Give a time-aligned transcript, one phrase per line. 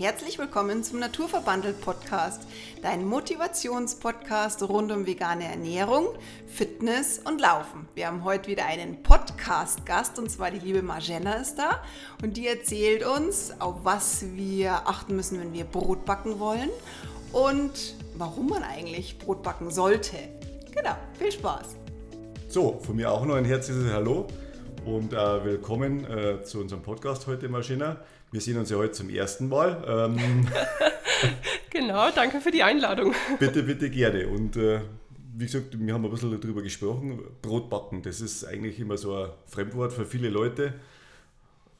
[0.00, 2.48] Herzlich willkommen zum Naturverbandelt Podcast,
[2.80, 6.06] dein Motivationspodcast rund um vegane Ernährung,
[6.46, 7.86] Fitness und Laufen.
[7.94, 11.82] Wir haben heute wieder einen Podcast-Gast und zwar die liebe Margella ist da
[12.22, 16.70] und die erzählt uns, auf was wir achten müssen, wenn wir Brot backen wollen
[17.32, 20.16] und warum man eigentlich Brot backen sollte.
[20.74, 21.76] Genau, viel Spaß.
[22.48, 24.28] So, von mir auch noch ein herzliches Hallo
[24.86, 27.98] und äh, willkommen äh, zu unserem Podcast heute, Margina.
[28.32, 29.82] Wir sehen uns ja heute zum ersten Mal.
[29.86, 30.46] Ähm,
[31.70, 33.12] genau, danke für die Einladung.
[33.40, 34.28] Bitte, bitte gerne.
[34.28, 34.82] Und äh,
[35.36, 37.20] wie gesagt, wir haben ein bisschen darüber gesprochen.
[37.42, 40.74] Brotbacken, das ist eigentlich immer so ein Fremdwort für viele Leute.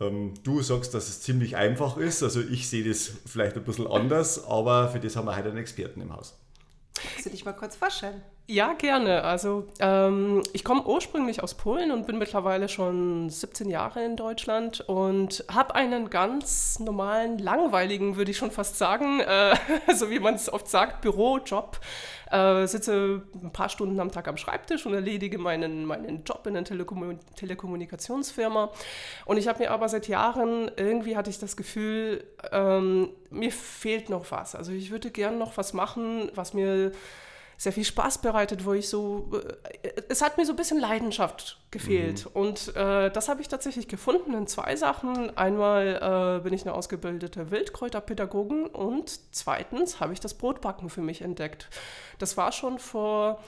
[0.01, 2.23] Ähm, du sagst, dass es ziemlich einfach ist.
[2.25, 5.59] Also ich sehe das vielleicht ein bisschen anders, aber für das haben wir heute einen
[5.59, 6.37] Experten im Haus.
[6.95, 8.23] Kannst du dich mal kurz vorstellen?
[8.51, 9.23] Ja, gerne.
[9.23, 14.81] Also ähm, ich komme ursprünglich aus Polen und bin mittlerweile schon 17 Jahre in Deutschland
[14.81, 19.55] und habe einen ganz normalen, langweiligen, würde ich schon fast sagen, äh,
[19.95, 21.79] so wie man es oft sagt, Bürojob.
[22.33, 26.57] Äh, sitze ein paar Stunden am Tag am Schreibtisch und erledige meinen, meinen Job in
[26.57, 28.73] einer Telekom Telekommunikationsfirma.
[29.27, 34.11] Und ich habe mir aber seit Jahren, irgendwie hatte ich das Gefühl, ähm, mir fehlt
[34.11, 34.57] noch was.
[34.57, 36.91] Also ich würde gern noch was machen, was mir
[37.61, 39.29] sehr viel Spaß bereitet, wo ich so,
[39.83, 42.25] äh, es hat mir so ein bisschen Leidenschaft gefehlt.
[42.25, 42.41] Mhm.
[42.41, 45.37] Und äh, das habe ich tatsächlich gefunden in zwei Sachen.
[45.37, 51.21] Einmal äh, bin ich eine ausgebildete Wildkräuterpädagogin und zweitens habe ich das Brotbacken für mich
[51.21, 51.69] entdeckt.
[52.19, 53.43] Das war schon vor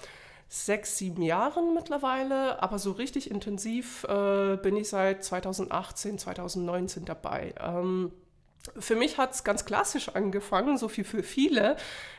[0.47, 7.55] sechs, sieben Jahren mittlerweile, aber so richtig intensiv äh, bin ich seit 2018, 2019 dabei.
[7.59, 8.13] Ähm,
[8.79, 11.77] für mich hat es ganz klassisch angefangen, so viel für viele.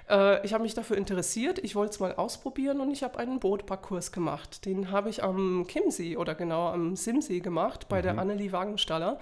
[0.10, 3.40] Äh, ich habe mich dafür interessiert, ich wollte es mal ausprobieren und ich habe einen
[3.40, 4.66] Bootparkurs gemacht.
[4.66, 8.04] Den habe ich am Chiemsee oder genau am Simsee gemacht bei mhm.
[8.04, 9.20] der Annelie Wagenstaller.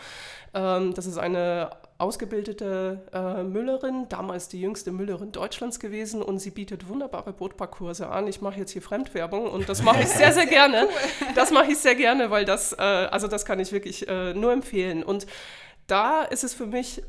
[0.54, 1.70] Ähm, das ist eine
[2.00, 8.26] ausgebildete äh, Müllerin, damals die jüngste Müllerin Deutschlands gewesen und sie bietet wunderbare Bootparkurse an.
[8.26, 10.88] Ich mache jetzt hier Fremdwerbung und das mache ich sehr, sehr gerne.
[11.36, 14.52] Das mache ich sehr gerne, weil das, äh, also das kann ich wirklich äh, nur
[14.52, 15.04] empfehlen.
[15.04, 15.28] Und
[15.92, 17.04] da ist es für mich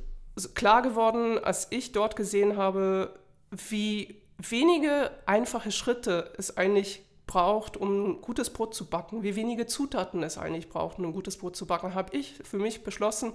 [0.55, 3.15] klar geworden, als ich dort gesehen habe,
[3.51, 9.67] wie wenige einfache Schritte es eigentlich braucht, um ein gutes Brot zu backen, wie wenige
[9.67, 13.33] Zutaten es eigentlich braucht, um ein gutes Brot zu backen, habe ich für mich beschlossen,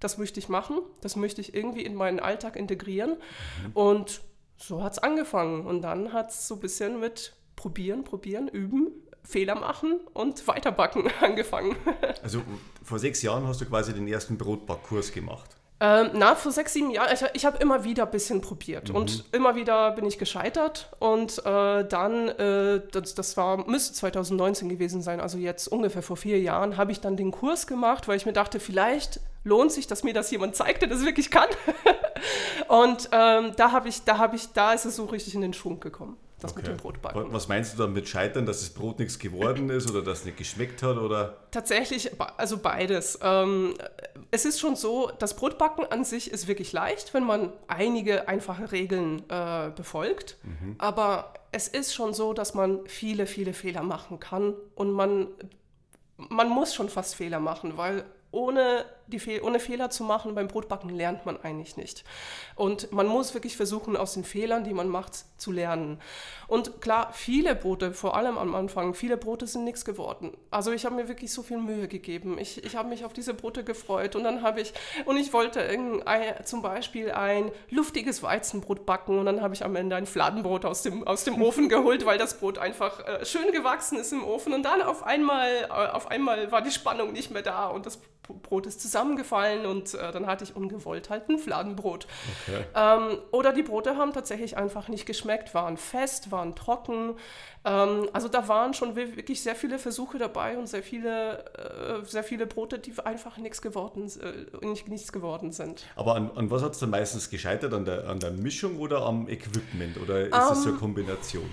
[0.00, 3.10] das möchte ich machen, das möchte ich irgendwie in meinen Alltag integrieren.
[3.10, 3.72] Mhm.
[3.74, 4.20] Und
[4.56, 5.66] so hat es angefangen.
[5.66, 8.92] Und dann hat es so ein bisschen mit probieren, probieren, üben,
[9.26, 11.76] Fehler machen und weiterbacken angefangen.
[12.22, 12.42] Also
[12.82, 15.56] vor sechs Jahren hast du quasi den ersten Brotbackkurs gemacht.
[15.78, 18.96] Ähm, na, vor sechs, sieben Jahren, ich, ich habe immer wieder ein bisschen probiert mhm.
[18.96, 24.70] und immer wieder bin ich gescheitert und äh, dann, äh, das, das war, müsste 2019
[24.70, 28.16] gewesen sein, also jetzt ungefähr vor vier Jahren, habe ich dann den Kurs gemacht, weil
[28.16, 31.48] ich mir dachte, vielleicht lohnt sich, dass mir das jemand zeigt, der das wirklich kann.
[32.68, 35.52] und ähm, da habe ich, da habe ich, da ist es so richtig in den
[35.52, 36.62] Schwung gekommen das okay.
[36.62, 37.32] mit dem Brotbacken.
[37.32, 40.24] Was meinst du dann mit Scheitern, dass das Brot nichts geworden ist oder dass es
[40.26, 40.98] nicht geschmeckt hat?
[40.98, 41.38] Oder?
[41.50, 43.18] Tatsächlich, also beides.
[43.22, 43.74] Ähm,
[44.30, 48.70] es ist schon so, das Brotbacken an sich ist wirklich leicht, wenn man einige einfache
[48.70, 50.36] Regeln äh, befolgt.
[50.42, 50.74] Mhm.
[50.76, 55.28] Aber es ist schon so, dass man viele, viele Fehler machen kann und man,
[56.16, 58.84] man muss schon fast Fehler machen, weil ohne,
[59.18, 62.04] Fe ohne Fehler zu machen beim Brotbacken lernt man eigentlich nicht.
[62.54, 66.00] Und man muss wirklich versuchen, aus den Fehlern, die man macht, zu lernen.
[66.48, 70.36] Und klar, viele Brote, vor allem am Anfang, viele Brote sind nichts geworden.
[70.50, 72.38] Also ich habe mir wirklich so viel Mühe gegeben.
[72.38, 74.72] Ich, ich habe mich auf diese Brote gefreut und dann habe ich,
[75.04, 75.66] und ich wollte
[76.44, 80.82] zum Beispiel ein luftiges Weizenbrot backen und dann habe ich am Ende ein Fladenbrot aus
[80.82, 84.52] dem, aus dem Ofen geholt, weil das Brot einfach äh, schön gewachsen ist im Ofen
[84.52, 88.00] und dann auf einmal, äh, auf einmal war die Spannung nicht mehr da und das
[88.42, 92.06] Brot ist zusammengefallen und äh, dann hatte ich ungewollt halt ein Fladenbrot.
[92.46, 92.64] Okay.
[92.74, 97.14] Ähm, oder die Brote haben tatsächlich einfach nicht geschmeckt, waren fest, waren trocken.
[97.64, 102.24] Ähm, also da waren schon wirklich sehr viele Versuche dabei und sehr viele, äh, sehr
[102.24, 105.84] viele Brote, die einfach nichts geworden, äh, nicht, nichts geworden sind.
[105.94, 107.74] Aber an, an was hat es dann meistens gescheitert?
[107.74, 109.98] An der, an der Mischung oder am Equipment?
[109.98, 111.50] Oder ist es um, so eine ähm, Kombination?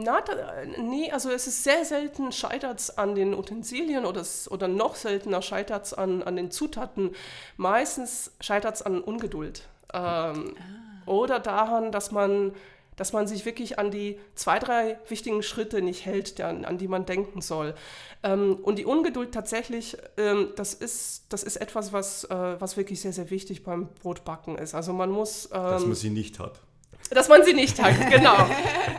[0.00, 0.34] Na, da,
[0.80, 5.42] nee, also es ist sehr selten scheitert es an den Utensilien oder, oder noch seltener
[5.42, 7.16] scheitert es an, an den Zutaten.
[7.56, 9.66] Meistens scheitert es an Ungeduld.
[9.92, 11.10] Ähm, ah.
[11.10, 12.52] Oder daran, dass man,
[12.94, 16.86] dass man sich wirklich an die zwei, drei wichtigen Schritte nicht hält, an, an die
[16.86, 17.74] man denken soll.
[18.22, 23.00] Ähm, und die Ungeduld tatsächlich, ähm, das, ist, das ist etwas, was, äh, was wirklich
[23.00, 24.74] sehr, sehr wichtig beim Brotbacken ist.
[24.74, 25.48] Also man muss...
[25.48, 26.60] dass man ähm, sie nicht hat.
[27.10, 28.36] Dass man sie nicht hat, genau.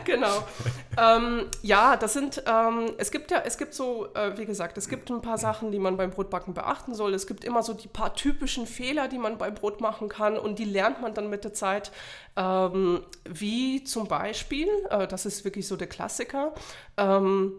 [0.04, 0.44] genau.
[0.98, 4.88] Ähm, ja, das sind, ähm, es gibt ja, es gibt so, äh, wie gesagt, es
[4.88, 7.14] gibt ein paar Sachen, die man beim Brotbacken beachten soll.
[7.14, 10.58] Es gibt immer so die paar typischen Fehler, die man beim Brot machen kann und
[10.58, 11.92] die lernt man dann mit der Zeit.
[12.36, 16.52] Ähm, wie zum Beispiel, äh, das ist wirklich so der Klassiker,
[16.96, 17.52] ähm,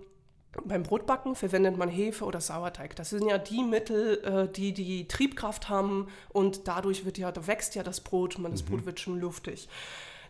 [0.65, 2.95] beim Brotbacken verwendet man Hefe oder Sauerteig.
[2.97, 7.47] Das sind ja die Mittel, äh, die die Triebkraft haben und dadurch wird ja, da
[7.47, 8.67] wächst ja das Brot und das mhm.
[8.67, 9.69] Brot wird schon luftig.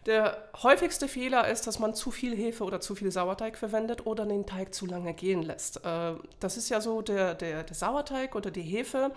[0.06, 4.26] Der häufigste Fehler ist, dass man zu viel Hefe oder zu viel Sauerteig verwendet oder
[4.26, 5.86] den Teig zu lange gehen lässt.
[5.86, 9.12] Äh, das ist ja so der, der, der Sauerteig oder die Hefe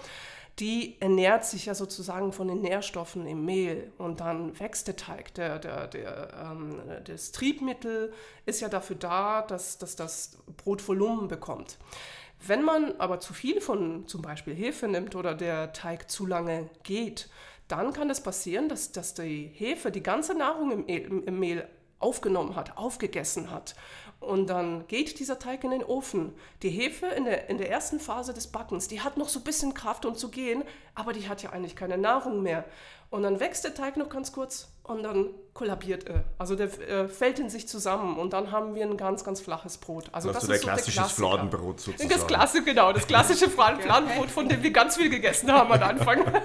[0.60, 5.34] die ernährt sich ja sozusagen von den Nährstoffen im Mehl und dann wächst der Teig.
[5.34, 8.12] Der, der, der, ähm, das Triebmittel
[8.46, 11.78] ist ja dafür da, dass, dass das Brot Volumen bekommt.
[12.46, 16.70] Wenn man aber zu viel von zum Beispiel Hefe nimmt oder der Teig zu lange
[16.82, 17.28] geht,
[17.68, 21.66] dann kann es passieren, dass, dass die Hefe die ganze Nahrung im, im, im Mehl
[21.98, 23.74] aufgenommen hat, aufgegessen hat.
[24.20, 26.34] Und dann geht dieser Teig in den Ofen.
[26.62, 29.44] Die Hefe in der, in der ersten Phase des Backens, die hat noch so ein
[29.44, 30.64] bisschen Kraft, um zu gehen,
[30.94, 32.64] aber die hat ja eigentlich keine Nahrung mehr.
[33.10, 36.24] Und dann wächst der Teig noch ganz kurz und dann kollabiert er.
[36.36, 39.78] Also der äh, fällt in sich zusammen und dann haben wir ein ganz, ganz flaches
[39.78, 40.06] Brot.
[40.12, 42.10] Also das, das ist so der klassische Fladenbrot sozusagen.
[42.10, 46.24] Das klassische, genau, das klassische Fladenbrot, von dem wir ganz viel gegessen haben am Anfang.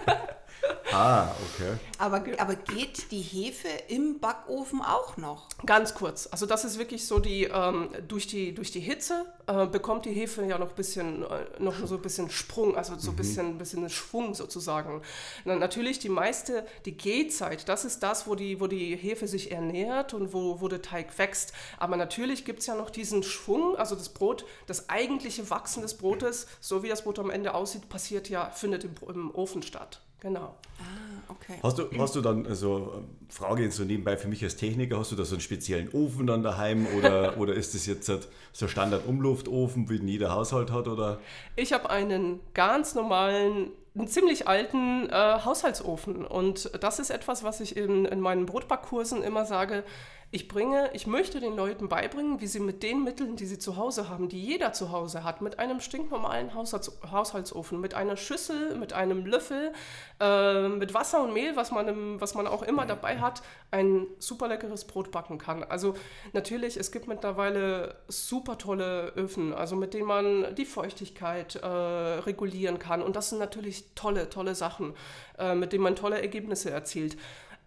[0.91, 1.77] Ah, okay.
[1.97, 5.47] Aber, aber geht die Hefe im Backofen auch noch?
[5.65, 6.27] Ganz kurz.
[6.31, 10.11] Also das ist wirklich so die, ähm, durch, die durch die Hitze äh, bekommt die
[10.11, 13.17] Hefe ja noch ein bisschen, äh, noch so ein bisschen Sprung, also so ein mhm.
[13.17, 15.01] bisschen, bisschen Schwung sozusagen.
[15.45, 19.51] Na, natürlich die meiste, die Gehzeit, das ist das, wo die, wo die Hefe sich
[19.51, 21.53] ernährt und wo, wo der Teig wächst.
[21.77, 25.97] Aber natürlich gibt es ja noch diesen Schwung, also das Brot, das eigentliche Wachsen des
[25.97, 30.01] Brotes, so wie das Brot am Ende aussieht, passiert ja, findet im, im Ofen statt.
[30.21, 30.57] Genau.
[30.79, 31.59] Ah, okay.
[31.63, 35.13] Hast du, hast du dann, also ähm, Frage so nebenbei für mich als Techniker, hast
[35.13, 38.65] du da so einen speziellen Ofen dann daheim oder, oder ist das jetzt halt so
[38.65, 40.89] ein Standard-Umluftofen, wie jeder Haushalt hat?
[40.89, 41.19] Oder?
[41.55, 46.25] Ich habe einen ganz normalen einen ziemlich alten äh, Haushaltsofen.
[46.25, 49.83] Und das ist etwas, was ich in, in meinen Brotbackkursen immer sage.
[50.31, 53.77] Ich bringe, ich möchte den Leuten beibringen, wie sie mit den Mitteln, die sie zu
[53.77, 58.75] Hause haben, die jeder zu Hause hat, mit einem stinknormalen Haushalts Haushaltsofen, mit einer Schüssel,
[58.75, 59.73] mit einem Löffel,
[60.19, 63.41] äh, mit Wasser und Mehl, was man, im, was man auch immer dabei hat,
[63.71, 65.63] ein super leckeres Brot backen kann.
[65.63, 65.95] Also
[66.31, 72.77] natürlich, es gibt mittlerweile super tolle Öfen, also mit denen man die Feuchtigkeit äh, regulieren
[72.77, 73.01] kann.
[73.01, 74.93] Und das sind natürlich tolle, tolle Sachen,
[75.39, 77.17] äh, mit denen man tolle Ergebnisse erzielt.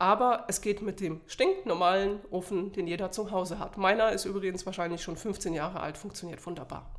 [0.02, 3.76] Aber es geht mit dem stinknormalen Ofen, den jeder zu Hause hat.
[3.76, 6.93] Meiner ist übrigens wahrscheinlich schon 15 Jahre alt, funktioniert wunderbar.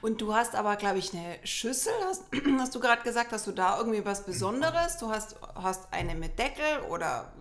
[0.00, 2.22] Und du hast aber, glaube ich, eine Schüssel, hast,
[2.60, 4.98] hast du gerade gesagt, hast du da irgendwie was Besonderes?
[4.98, 7.32] Du hast, hast eine mit Deckel oder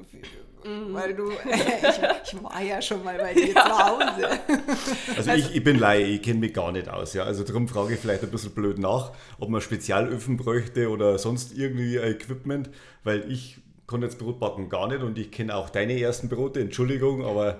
[0.64, 0.92] mhm.
[0.92, 3.66] weil du, ich, ich, war ja schon mal bei dir ja.
[3.66, 4.40] zu Hause.
[5.18, 7.14] Also ich, ich bin Laie, ich kenne mich gar nicht aus.
[7.14, 7.26] Ja.
[7.26, 11.56] Also darum frage ich vielleicht ein bisschen blöd nach, ob man Spezialöfen bräuchte oder sonst
[11.56, 12.72] irgendwie Equipment,
[13.04, 16.62] weil ich kann jetzt Brot backen gar nicht und ich kenne auch deine ersten Brote,
[16.62, 17.60] Entschuldigung, aber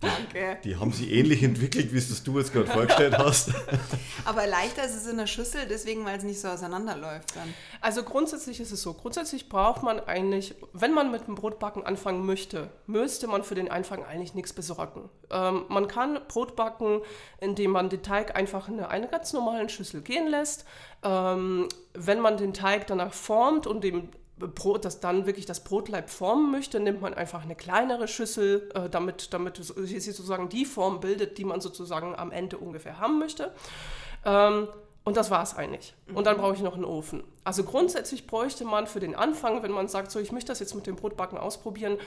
[0.00, 0.56] Danke.
[0.64, 3.50] Die haben sich ähnlich entwickelt, wie es du jetzt gerade vorgestellt hast.
[4.24, 7.52] Aber leichter ist es in der Schüssel, deswegen, weil es nicht so auseinanderläuft dann.
[7.82, 8.94] Also grundsätzlich ist es so.
[8.94, 13.70] Grundsätzlich braucht man eigentlich, wenn man mit dem Brotbacken anfangen möchte, müsste man für den
[13.70, 15.10] Anfang eigentlich nichts besorgen.
[15.30, 17.02] Ähm, man kann Brot backen,
[17.38, 20.64] indem man den Teig einfach in eine ganz normalen Schüssel gehen lässt.
[21.02, 24.08] Ähm, wenn man den Teig danach formt und dem
[24.48, 28.88] Brot, das dann wirklich das Brotleib formen möchte, nimmt man einfach eine kleinere Schüssel, äh,
[28.88, 33.52] damit, damit sie sozusagen die Form bildet, die man sozusagen am Ende ungefähr haben möchte.
[34.24, 34.68] Ähm,
[35.10, 35.92] und das war es eigentlich.
[36.14, 37.24] Und dann brauche ich noch einen Ofen.
[37.42, 40.76] Also grundsätzlich bräuchte man für den Anfang, wenn man sagt, so ich möchte das jetzt
[40.76, 41.98] mit dem Brotbacken ausprobieren,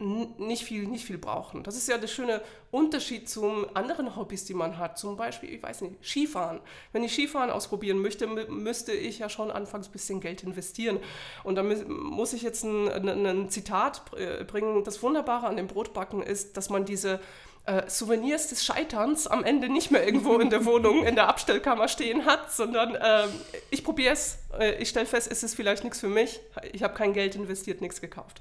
[0.00, 1.62] nicht viel, nicht viel brauchen.
[1.62, 4.98] Das ist ja der schöne Unterschied zu anderen Hobbys, die man hat.
[4.98, 6.58] Zum Beispiel, ich weiß nicht, Skifahren.
[6.90, 10.98] Wenn ich Skifahren ausprobieren möchte, müsste ich ja schon anfangs ein bisschen Geld investieren.
[11.44, 14.02] Und da muss ich jetzt ein, ein, ein Zitat
[14.48, 14.82] bringen.
[14.82, 17.20] Das Wunderbare an dem Brotbacken ist, dass man diese
[17.68, 21.86] äh, Souvenirs des Scheiterns am Ende nicht mehr irgendwo in der Wohnung, in der Abstellkammer
[21.88, 23.28] stehen hat, sondern äh,
[23.70, 26.40] ich probiere es, äh, ich stelle fest, es ist vielleicht nichts für mich,
[26.72, 28.40] ich habe kein Geld investiert, nichts gekauft.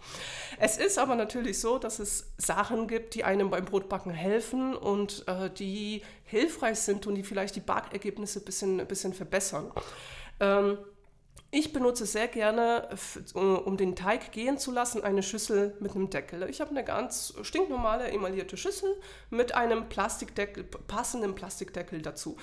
[0.60, 5.28] Es ist aber natürlich so, dass es Sachen gibt, die einem beim Brotbacken helfen und
[5.28, 9.72] äh, die hilfreich sind und die vielleicht die Backergebnisse ein bisschen, bisschen verbessern.
[10.40, 10.78] Ähm,
[11.50, 12.90] ich benutze sehr gerne,
[13.34, 16.50] um den Teig gehen zu lassen, eine Schüssel mit einem Deckel.
[16.50, 18.90] Ich habe eine ganz stinknormale emaillierte Schüssel
[19.30, 22.38] mit einem Plastikdeckel, passenden Plastikdeckel dazu.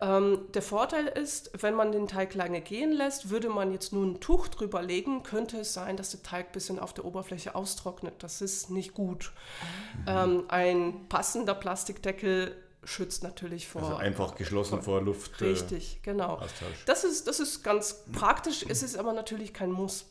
[0.00, 4.06] Ähm, der Vorteil ist, wenn man den Teig lange gehen lässt, würde man jetzt nur
[4.06, 7.54] ein Tuch drüber legen, könnte es sein, dass der Teig ein bisschen auf der Oberfläche
[7.54, 8.14] austrocknet.
[8.22, 9.32] Das ist nicht gut.
[9.98, 10.04] Mhm.
[10.06, 13.82] Ähm, ein passender Plastikdeckel schützt natürlich vor.
[13.82, 15.40] Also einfach geschlossen vor, vor Luft.
[15.42, 16.34] Äh, Richtig, genau.
[16.36, 16.84] Austausch.
[16.86, 20.06] Das ist, das ist ganz praktisch, es ist aber natürlich kein Muss.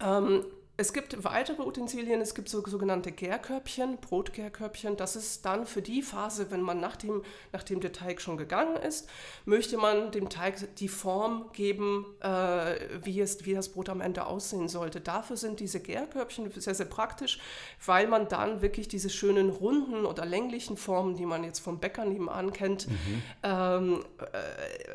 [0.00, 0.44] Ähm,
[0.76, 4.96] es gibt weitere Utensilien, es gibt so, sogenannte Gärkörbchen, Brotgärkörbchen.
[4.96, 9.08] Das ist dann für die Phase, wenn man nachdem, nachdem der Teig schon gegangen ist,
[9.44, 14.26] möchte man dem Teig die Form geben, äh, wie, es, wie das Brot am Ende
[14.26, 15.00] aussehen sollte.
[15.00, 17.38] Dafür sind diese Gärkörbchen sehr, sehr praktisch,
[17.86, 22.04] weil man dann wirklich diese schönen runden oder länglichen Formen, die man jetzt vom Bäcker
[22.04, 23.22] nebenan kennt, mhm.
[23.44, 24.04] ähm,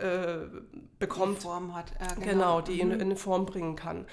[0.02, 0.50] äh, äh,
[1.00, 1.38] bekommt.
[1.38, 1.94] Die Form hat.
[2.16, 2.32] genau.
[2.32, 2.92] genau, die mhm.
[2.92, 4.06] in, in eine Form bringen kann.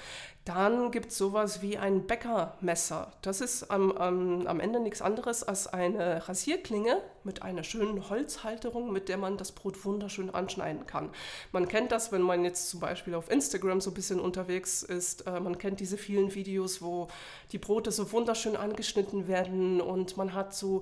[0.47, 3.11] Dann gibt es sowas wie ein Bäckermesser.
[3.21, 8.93] Das ist am, am, am Ende nichts anderes als eine Rasierklinge mit einer schönen Holzhalterung,
[8.93, 11.09] mit der man das Brot wunderschön anschneiden kann.
[11.51, 15.27] Man kennt das, wenn man jetzt zum Beispiel auf Instagram so ein bisschen unterwegs ist.
[15.27, 17.09] Äh, man kennt diese vielen Videos, wo
[17.51, 20.81] die Brote so wunderschön angeschnitten werden und man hat so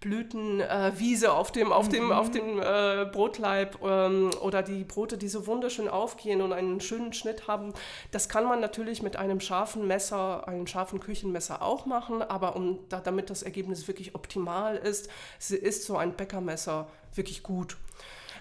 [0.00, 2.12] Blütenwiese auf dem, auf dem, mhm.
[2.12, 7.12] auf dem äh, Brotleib ähm, oder die Brote, die so wunderschön aufgehen und einen schönen
[7.12, 7.72] Schnitt haben.
[8.12, 12.78] Das kann man natürlich mit einem scharfen Messer, einem scharfen Küchenmesser auch machen, aber um,
[12.88, 17.76] da, damit das Ergebnis wirklich optimal ist, ist so ein Bäckermesser wirklich gut.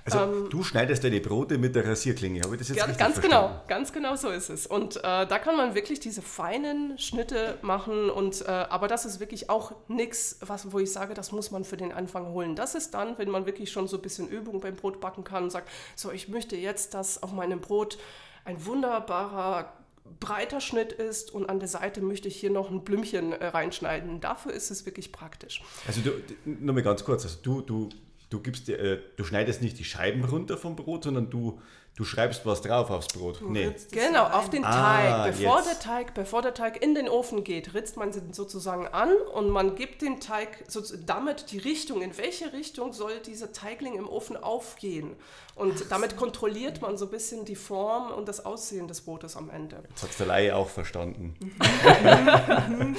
[0.07, 3.05] Also ähm, du schneidest deine Brote mit der Rasierklinge, habe ich das jetzt ganz, richtig
[3.05, 4.65] Ganz genau, ganz genau so ist es.
[4.65, 8.09] Und äh, da kann man wirklich diese feinen Schnitte machen.
[8.09, 11.77] Und, äh, aber das ist wirklich auch nichts, wo ich sage, das muss man für
[11.77, 12.55] den Anfang holen.
[12.55, 15.49] Das ist dann, wenn man wirklich schon so ein bisschen Übung beim Brotbacken kann und
[15.51, 17.97] sagt, so ich möchte jetzt, dass auf meinem Brot
[18.45, 19.73] ein wunderbarer
[20.21, 24.21] breiter Schnitt ist und an der Seite möchte ich hier noch ein Blümchen äh, reinschneiden.
[24.21, 25.61] Dafür ist es wirklich praktisch.
[25.85, 26.11] Also du,
[26.45, 27.89] nur mal ganz kurz, also du, du
[28.29, 31.61] du gibst äh, du schneidest nicht die Scheiben runter vom Brot, sondern du,
[31.95, 33.41] du schreibst was drauf aufs Brot.
[33.41, 33.73] Nee.
[33.91, 34.73] Genau, auf den Teig.
[34.73, 36.13] Ah, bevor, der Teig.
[36.13, 40.01] bevor der Teig in den Ofen geht, ritzt man ihn sozusagen an und man gibt
[40.01, 45.15] dem Teig so, damit die Richtung, in welche Richtung soll dieser Teigling im Ofen aufgehen.
[45.55, 46.17] Und Ach damit so.
[46.17, 49.83] kontrolliert man so ein bisschen die Form und das Aussehen des Brotes am Ende.
[49.89, 51.35] Jetzt hat der Laie auch verstanden.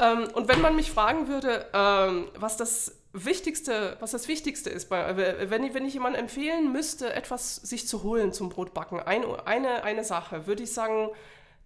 [0.00, 4.88] ähm, und wenn man mich fragen würde, ähm, was das Wichtigste, was das Wichtigste ist,
[4.88, 5.16] bei,
[5.48, 9.84] wenn, ich, wenn ich jemandem empfehlen müsste, etwas sich zu holen zum Brotbacken, ein, eine,
[9.84, 11.10] eine Sache, würde ich sagen,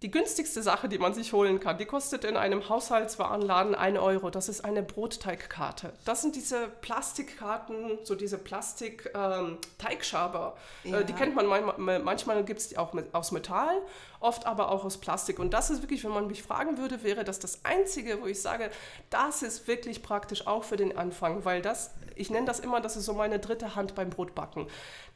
[0.01, 4.29] die günstigste Sache, die man sich holen kann, die kostet in einem Haushaltswarenladen 1 Euro.
[4.29, 5.91] Das ist eine Brotteigkarte.
[6.05, 10.55] Das sind diese Plastikkarten, so diese Plastik-Teigschaber.
[10.85, 10.99] Ähm, ja.
[10.99, 13.81] äh, die kennt man manchmal, manchmal gibt es die auch mit, aus Metall,
[14.21, 15.37] oft aber auch aus Plastik.
[15.37, 18.41] Und das ist wirklich, wenn man mich fragen würde, wäre das das Einzige, wo ich
[18.41, 18.71] sage,
[19.09, 22.95] das ist wirklich praktisch auch für den Anfang, weil das, ich nenne das immer, das
[22.95, 24.67] ist so meine dritte Hand beim Brotbacken.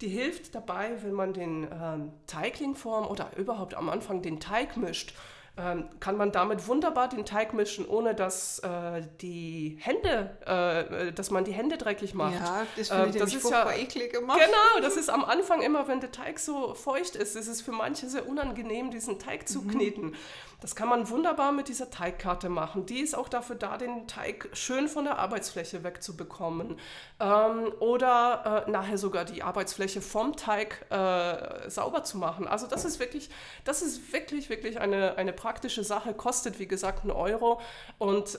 [0.02, 5.14] Die hilft dabei, wenn man den ähm, Teiglingform oder überhaupt am Anfang den Teig mischt
[5.56, 11.30] ähm, kann man damit wunderbar den Teig mischen, ohne dass äh, die Hände, äh, dass
[11.30, 12.34] man die Hände dreckig macht.
[12.44, 14.40] Ja, das finde ich äh, das ist ja eklig gemacht.
[14.44, 17.72] Genau, das ist am Anfang immer, wenn der Teig so feucht ist, ist es für
[17.72, 20.14] manche sehr unangenehm, diesen Teig zu mhm.
[20.64, 22.86] Das kann man wunderbar mit dieser Teigkarte machen.
[22.86, 26.78] Die ist auch dafür da, den Teig schön von der Arbeitsfläche wegzubekommen.
[27.20, 32.48] Ähm, oder äh, nachher sogar die Arbeitsfläche vom Teig äh, sauber zu machen.
[32.48, 33.30] Also das ist wirklich,
[33.66, 36.14] das ist wirklich, wirklich eine, eine praktische Sache.
[36.14, 37.60] Kostet, wie gesagt, einen Euro.
[37.98, 38.38] Und äh,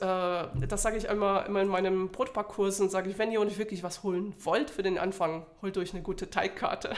[0.67, 4.03] das sage ich immer, immer in meinen Brotbackkursen, sage ich, wenn ihr euch wirklich was
[4.03, 6.95] holen wollt für den Anfang, holt euch eine gute Teigkarte.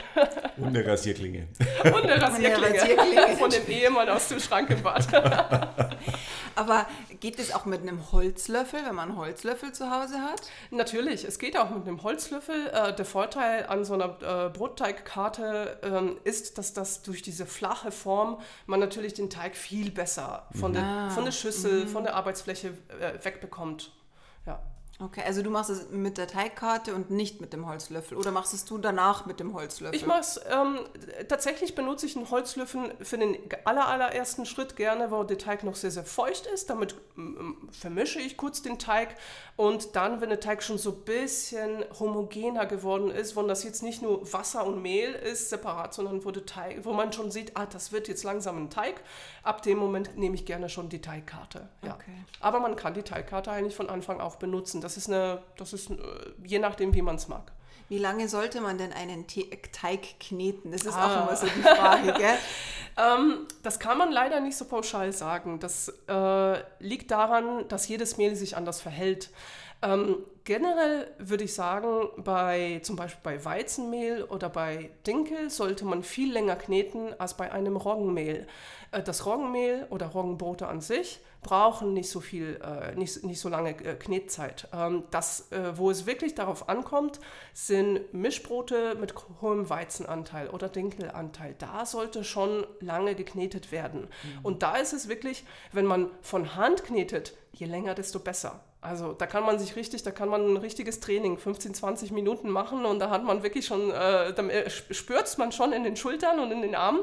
[0.55, 1.49] Und eine Rasierklinge.
[1.83, 2.81] Und eine Rasierklinge.
[2.81, 3.37] Eine Rasierklinge.
[3.37, 5.16] Von dem Ehemann aus dem Schrank im Bad.
[6.55, 6.87] Aber
[7.19, 10.41] geht es auch mit einem Holzlöffel, wenn man einen Holzlöffel zu Hause hat?
[10.71, 12.67] Natürlich, es geht auch mit einem Holzlöffel.
[12.67, 17.91] Äh, der Vorteil an so einer äh, Brotteigkarte ähm, ist, dass das durch diese flache
[17.91, 20.75] Form man natürlich den Teig viel besser von, mhm.
[20.75, 21.89] der, von der Schüssel, mhm.
[21.89, 22.69] von der Arbeitsfläche
[22.99, 23.91] äh, wegbekommt.
[24.47, 24.59] Ja.
[24.99, 28.17] Okay, also du machst es mit der Teigkarte und nicht mit dem Holzlöffel.
[28.17, 29.95] Oder machst es du danach mit dem Holzlöffel?
[29.95, 30.79] Ich mache es, ähm,
[31.29, 35.75] tatsächlich benutze ich einen Holzlöffel für den aller, allerersten Schritt gerne, wo der Teig noch
[35.75, 36.71] sehr, sehr feucht ist.
[36.71, 39.15] Damit ähm, vermische ich kurz den Teig.
[39.55, 43.83] Und dann, wenn der Teig schon so ein bisschen homogener geworden ist, wo das jetzt
[43.83, 47.55] nicht nur Wasser und Mehl ist separat, sondern wo, der Teig, wo man schon sieht,
[47.55, 49.01] ah, das wird jetzt langsam ein Teig,
[49.43, 51.69] ab dem Moment nehme ich gerne schon die Teigkarte.
[51.83, 51.93] Ja.
[51.93, 52.25] Okay.
[52.39, 54.81] Aber man kann die Teigkarte eigentlich von Anfang auch benutzen.
[54.87, 55.95] Das ist eine, das ist äh,
[56.45, 57.51] je nachdem, wie man es mag.
[57.89, 60.71] Wie lange sollte man denn einen Teig kneten?
[60.71, 61.07] Das ist ah.
[61.07, 62.37] auch immer so die Frage, gell?
[62.97, 65.59] ähm, das kann man leider nicht so pauschal sagen.
[65.59, 69.29] Das äh, liegt daran, dass jedes Mehl sich anders verhält.
[69.81, 76.03] Ähm, generell würde ich sagen, bei zum Beispiel bei Weizenmehl oder bei Dinkel sollte man
[76.03, 78.47] viel länger kneten als bei einem Roggenmehl.
[78.91, 83.49] Äh, das Roggenmehl oder Roggenbrote an sich brauchen nicht so viel, äh, nicht, nicht so
[83.49, 84.69] lange äh, Knetzeit.
[84.73, 87.19] Ähm, das, wo es wirklich darauf ankommt,
[87.51, 91.55] sind Mischbrote mit hohem Weizenanteil oder Dinkelanteil.
[91.57, 94.03] Da sollte schon lange geknetet werden.
[94.03, 94.39] Mhm.
[94.43, 98.61] Und da ist es wirklich, wenn man von Hand knetet, je länger, desto besser.
[98.79, 102.49] Also da kann man sich richtig, da kann man ein richtiges Training, 15, 20 Minuten
[102.49, 105.95] machen und da hat man wirklich schon, äh, da äh, spürt man schon in den
[105.95, 107.01] Schultern und in den Armen.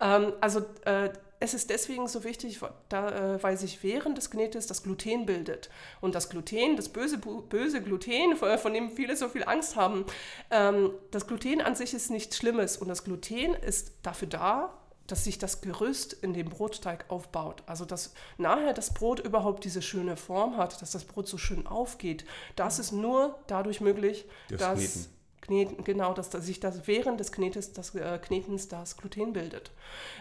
[0.00, 1.10] Ähm, also äh,
[1.42, 2.60] es ist deswegen so wichtig,
[2.90, 5.70] da, äh, weil sich während des Knetes das Gluten bildet.
[6.02, 10.04] Und das Gluten, das böse, böse Gluten, von dem viele so viel Angst haben,
[10.50, 12.76] ähm, das Gluten an sich ist nichts Schlimmes.
[12.76, 14.79] Und das Gluten ist dafür da,
[15.10, 17.62] dass sich das Gerüst in dem Brotteig aufbaut.
[17.66, 21.66] Also dass nachher das Brot überhaupt diese schöne Form hat, dass das Brot so schön
[21.66, 22.24] aufgeht.
[22.56, 25.20] Das ist nur dadurch möglich, das dass Kneten.
[25.40, 29.72] Kneten, genau, dass sich das während des Knetes, das, äh, Knetens das Gluten bildet.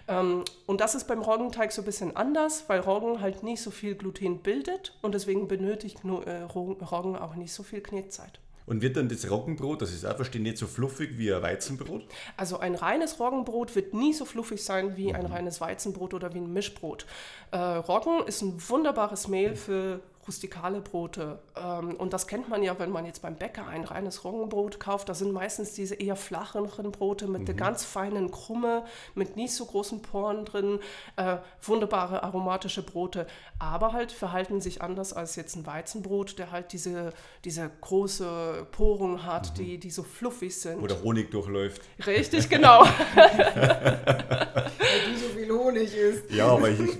[0.08, 3.70] Ähm, und das ist beim Roggenteig so ein bisschen anders, weil Roggen halt nicht so
[3.70, 8.40] viel Gluten bildet und deswegen benötigt nur, äh, Roggen auch nicht so viel Knetzeit.
[8.70, 12.04] Und wird dann das Roggenbrot, das ist einfach nicht so fluffig wie ein Weizenbrot?
[12.38, 15.16] Also ein reines Roggenbrot wird nie so fluffig sein wie mhm.
[15.16, 17.08] ein reines Weizenbrot oder wie ein Mischbrot.
[17.50, 21.40] Äh, Roggen ist ein wunderbares Mehl für rustikale Brote.
[21.58, 25.10] Ähm, und das kennt man ja, wenn man jetzt beim Bäcker ein reines Roggenbrot kauft.
[25.10, 27.46] Da sind meistens diese eher flacheren Brote mit mhm.
[27.46, 30.80] der ganz feinen Krumme, mit nicht so großen Poren drin.
[31.16, 33.26] Äh, wunderbare aromatische Brote.
[33.58, 37.12] Aber halt verhalten sich anders als jetzt ein Weizenbrot, der halt diese,
[37.44, 39.56] diese große Porung hat, mhm.
[39.56, 40.80] die, die so fluffig sind.
[40.80, 41.82] Wo der Honig durchläuft.
[42.06, 42.84] Richtig, genau.
[43.16, 44.68] Weil
[45.08, 46.30] du so viel Honig isst.
[46.32, 46.80] Ja, aber ich.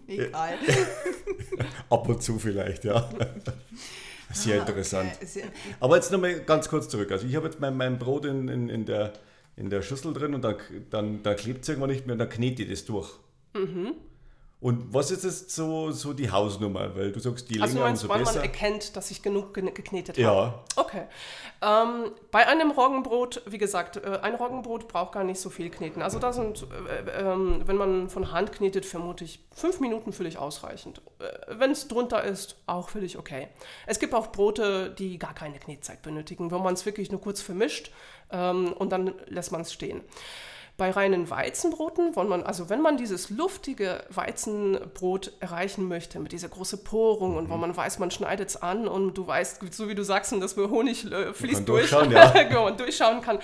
[0.10, 0.58] Egal.
[1.90, 3.08] Ab und zu vielleicht, ja.
[4.32, 5.10] Sehr ah, interessant.
[5.20, 5.44] Okay.
[5.80, 7.10] Aber jetzt nochmal ganz kurz zurück.
[7.10, 9.12] Also ich habe jetzt mein, mein Brot in, in, in, der,
[9.56, 10.56] in der Schüssel drin und dann,
[10.90, 13.10] dann, dann klebt es irgendwann nicht mehr und dann knete ich das durch.
[13.54, 13.94] Mhm.
[14.60, 16.94] Und was ist jetzt so, so die Hausnummer?
[16.94, 18.34] Weil du sagst, die also länger meinst, umso wann besser.
[18.34, 20.28] man erkennt, dass ich genug geknetet ja.
[20.28, 20.58] habe?
[20.76, 21.04] Okay.
[21.62, 26.02] Ähm, bei einem Roggenbrot, wie gesagt, äh, ein Roggenbrot braucht gar nicht so viel kneten.
[26.02, 30.36] Also da sind, äh, äh, wenn man von Hand knetet, vermute ich fünf Minuten völlig
[30.36, 31.00] ausreichend.
[31.20, 33.48] Äh, wenn es drunter ist, auch völlig okay.
[33.86, 37.40] Es gibt auch Brote, die gar keine Knetzeit benötigen, wo man es wirklich nur kurz
[37.40, 37.92] vermischt
[38.30, 40.02] ähm, und dann lässt man es stehen.
[40.80, 46.48] Bei reinen Weizenbroten, wenn man, also wenn man dieses luftige Weizenbrot erreichen möchte, mit dieser
[46.48, 47.36] großen Porung mhm.
[47.36, 47.60] und wo mhm.
[47.60, 50.70] man weiß, man schneidet es an und du weißt, so wie du sagst, dass wir
[50.70, 52.30] Honig äh, fließt durch ja.
[52.44, 53.40] Genau, und durchschauen kann,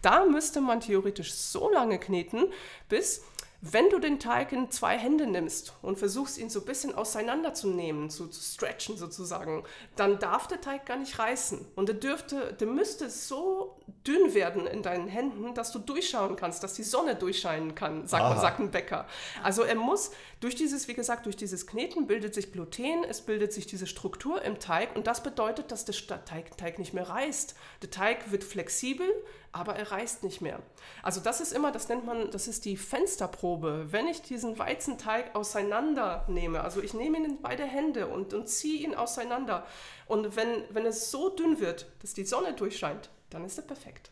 [0.00, 2.44] da müsste man theoretisch so lange kneten,
[2.88, 3.24] bis
[3.60, 8.10] wenn du den Teig in zwei Hände nimmst und versuchst, ihn so ein bisschen auseinanderzunehmen,
[8.10, 9.64] zu, zu stretchen sozusagen,
[9.96, 11.66] dann darf der Teig gar nicht reißen.
[11.74, 16.62] Und der, dürfte, der müsste so dünn werden in deinen Händen, dass du durchschauen kannst,
[16.62, 19.06] dass die Sonne durchscheinen kann, sagt, sagt ein Bäcker.
[19.42, 23.52] Also er muss durch dieses, wie gesagt, durch dieses Kneten bildet sich Gluten, es bildet
[23.52, 27.56] sich diese Struktur im Teig und das bedeutet, dass der Teig, Teig nicht mehr reißt.
[27.82, 29.08] Der Teig wird flexibel,
[29.56, 30.60] aber er reißt nicht mehr.
[31.02, 33.86] Also das ist immer, das nennt man, das ist die Fensterprobe.
[33.90, 38.48] Wenn ich diesen Weizenteig auseinander nehme, also ich nehme ihn in beide Hände und, und
[38.48, 39.66] ziehe ihn auseinander
[40.06, 44.10] und wenn, wenn es so dünn wird, dass die Sonne durchscheint, dann ist er perfekt.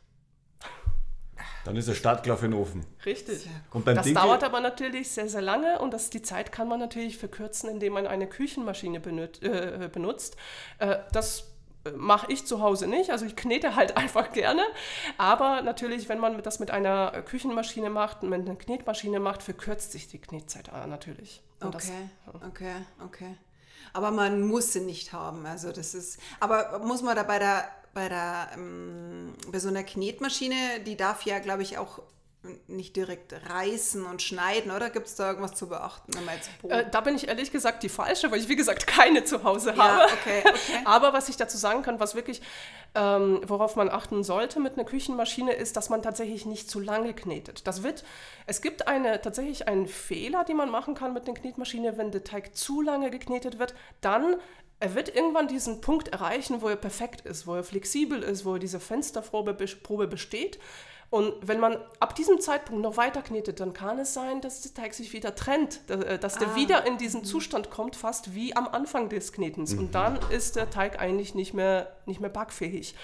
[1.65, 2.85] Dann ist der Startklar für den Ofen.
[3.07, 3.49] Richtig.
[3.73, 6.69] Und beim das Dinkel dauert aber natürlich sehr, sehr lange und das, die Zeit kann
[6.69, 10.37] man natürlich verkürzen, indem man eine Küchenmaschine benut, äh, benutzt.
[10.79, 11.54] Äh, das
[11.97, 13.11] mache ich zu Hause nicht.
[13.11, 14.63] Also ich knete halt einfach gerne.
[15.19, 20.09] Aber natürlich, wenn man das mit einer Küchenmaschine macht, mit einer Knetmaschine macht, verkürzt sich
[20.09, 21.43] die Knetzeit natürlich.
[21.61, 21.93] Und okay,
[22.27, 22.49] das, ja.
[22.49, 23.37] okay, okay.
[23.93, 25.47] Aber man muss sie nicht haben.
[25.47, 26.19] Also das ist.
[26.41, 31.23] Aber muss man da bei der bei der ähm, bei so einer Knetmaschine, die darf
[31.23, 32.03] ja, glaube ich, auch
[32.67, 34.91] nicht direkt reißen und schneiden, oder?
[34.91, 36.13] Gibt es da irgendwas zu beachten?
[36.69, 39.77] Äh, da bin ich ehrlich gesagt die falsche, weil ich, wie gesagt, keine zu Hause
[39.77, 40.01] habe.
[40.01, 40.81] Ja, okay, okay.
[40.85, 42.43] Aber was ich dazu sagen kann, was wirklich,
[42.95, 47.15] ähm, worauf man achten sollte mit einer Küchenmaschine, ist, dass man tatsächlich nicht zu lange
[47.15, 47.67] knetet.
[47.67, 48.05] Das wird,
[48.47, 52.25] es gibt eine, tatsächlich einen Fehler, den man machen kann mit einer Knetmaschine, wenn der
[52.25, 54.37] Teig zu lange geknetet wird, dann
[54.81, 58.55] er wird irgendwann diesen Punkt erreichen, wo er perfekt ist, wo er flexibel ist, wo
[58.55, 59.55] er diese Fensterprobe
[60.07, 60.59] besteht.
[61.11, 64.75] Und wenn man ab diesem Zeitpunkt noch weiter knetet, dann kann es sein, dass der
[64.75, 66.57] Teig sich wieder trennt, äh, dass der Ah.
[66.57, 69.73] wieder in diesen Zustand kommt, fast wie am Anfang des Knetens.
[69.75, 69.79] Mhm.
[69.79, 72.95] Und dann ist der Teig eigentlich nicht mehr, nicht mehr backfähig.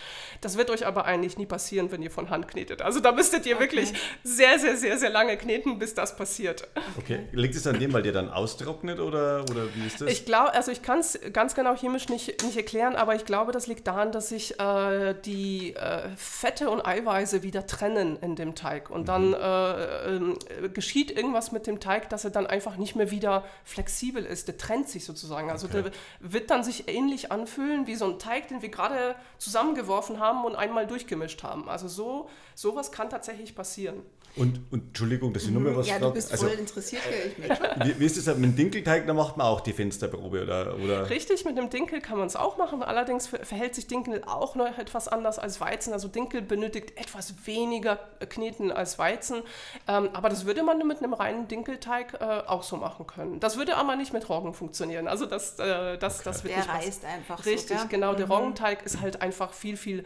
[0.41, 2.83] Das wird euch aber eigentlich nie passieren, wenn ihr von Hand knetet.
[2.83, 6.69] Also da müsstet ihr wirklich sehr, sehr, sehr, sehr lange kneten, bis das passiert.
[6.99, 7.27] Okay.
[7.33, 10.11] Liegt es an dem, weil der dann austrocknet oder, oder wie ist das?
[10.11, 13.53] Ich glaube, also ich kann es ganz genau chemisch nicht, nicht erklären, aber ich glaube,
[13.53, 18.55] das liegt daran, dass sich äh, die äh, Fette und Eiweiße wieder trennen in dem
[18.55, 18.91] Teig.
[18.91, 20.37] Und dann äh, ähm,
[20.75, 24.49] geschieht irgendwas mit dem Teig, dass er dann einfach nicht mehr wieder flexibel ist.
[24.49, 25.51] Der trennt sich sozusagen.
[25.51, 25.83] Also Okay.
[25.83, 25.93] der
[26.33, 28.90] wird dann sich ähnlich anfühlen wie so ein Teig, den wir gerade
[29.39, 31.69] zusammengeworfen haben und einmal durchgemischt haben.
[31.69, 34.03] Also so sowas kann tatsächlich passieren.
[34.37, 37.49] Und, und Entschuldigung, dass ich nur mal was Ja, du bist Also, voll interessiert hier,
[37.49, 39.07] ich wie, wie ist das mit dem Dinkelteig?
[39.07, 42.37] Da macht man auch die Fensterprobe oder, oder Richtig, mit dem Dinkel kann man es
[42.37, 42.83] auch machen.
[42.83, 45.93] Allerdings ver- verhält sich Dinkel auch noch etwas anders als Weizen.
[45.93, 49.43] Also Dinkel benötigt etwas weniger Kneten als Weizen.
[49.89, 53.41] Ähm, aber das würde man mit einem reinen Dinkelteig äh, auch so machen können.
[53.41, 55.09] Das würde aber nicht mit Roggen funktionieren.
[55.09, 56.85] Also das, äh, das, das wird Der nicht passen.
[56.87, 57.99] reißt einfach Richtig, so, gell?
[57.99, 58.15] genau.
[58.15, 60.05] Der Roggenteig ist halt einfach viel, viel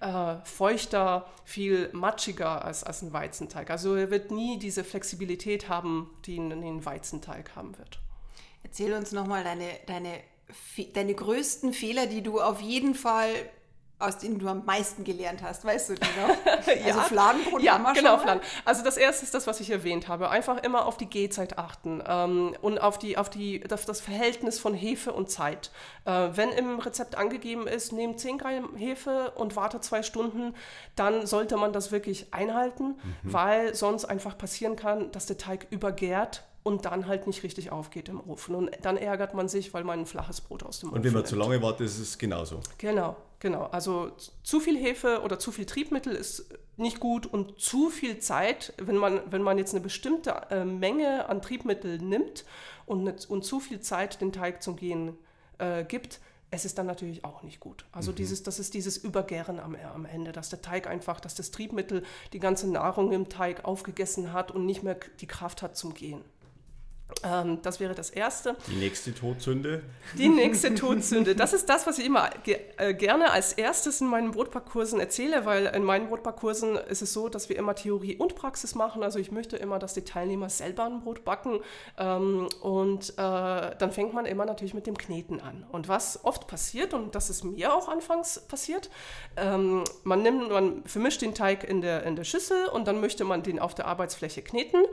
[0.00, 3.63] äh, feuchter, viel matschiger als, als ein Weizenteig.
[3.70, 8.00] Also er wird nie diese Flexibilität haben, die die ein Weizenteig haben wird.
[8.62, 10.20] Erzähl uns nochmal deine, deine,
[10.94, 13.30] deine größten Fehler, die du auf jeden Fall,
[13.98, 16.36] aus denen du am meisten gelernt hast, weißt du die noch?
[16.84, 18.22] Also Fladenbrot ja, haben wir genau, schon mal.
[18.22, 18.40] Fladen.
[18.64, 20.30] Also das erste ist das, was ich erwähnt habe.
[20.30, 24.58] Einfach immer auf die Gehzeit achten ähm, und auf, die, auf, die, auf das Verhältnis
[24.58, 25.70] von Hefe und Zeit.
[26.04, 30.54] Äh, wenn im Rezept angegeben ist, nehmt 10 Gramm Hefe und warte zwei Stunden,
[30.96, 36.44] dann sollte man das wirklich einhalten, weil sonst einfach passieren kann, dass der Teig übergärt
[36.64, 38.54] und dann halt nicht richtig aufgeht im Ofen.
[38.54, 41.12] Und dann ärgert man sich, weil man ein flaches Brot aus dem Ofen und wenn
[41.12, 41.28] man nimmt.
[41.28, 42.60] zu lange wartet, ist es genauso.
[42.78, 43.66] Genau, genau.
[43.66, 44.10] Also
[44.42, 46.46] zu viel Hefe oder zu viel Triebmittel ist
[46.76, 51.28] nicht gut und zu viel Zeit, wenn man, wenn man jetzt eine bestimmte äh, Menge
[51.28, 52.46] an Triebmittel nimmt
[52.86, 55.18] und, ne, und zu viel Zeit den Teig zum Gehen
[55.58, 56.18] äh, gibt,
[56.50, 57.84] es ist dann natürlich auch nicht gut.
[57.92, 61.50] Also dieses, das ist dieses Übergären am, am Ende, dass der Teig einfach, dass das
[61.50, 65.94] Triebmittel die ganze Nahrung im Teig aufgegessen hat und nicht mehr die Kraft hat zum
[65.94, 66.22] Gehen.
[67.22, 68.56] Ähm, das wäre das Erste.
[68.66, 69.82] Die nächste Todsünde.
[70.18, 71.34] Die nächste Todsünde.
[71.34, 75.46] Das ist das, was ich immer ge äh, gerne als erstes in meinen Brotbackkursen erzähle,
[75.46, 79.02] weil in meinen Brotbackkursen ist es so, dass wir immer Theorie und Praxis machen.
[79.02, 81.60] Also ich möchte immer, dass die Teilnehmer selber ein Brot backen.
[81.98, 85.66] Ähm, und äh, dann fängt man immer natürlich mit dem Kneten an.
[85.72, 88.90] Und was oft passiert, und das ist mir auch anfangs passiert,
[89.36, 93.24] ähm, man nimmt, man vermischt den Teig in der, in der Schüssel und dann möchte
[93.24, 94.84] man den auf der Arbeitsfläche kneten.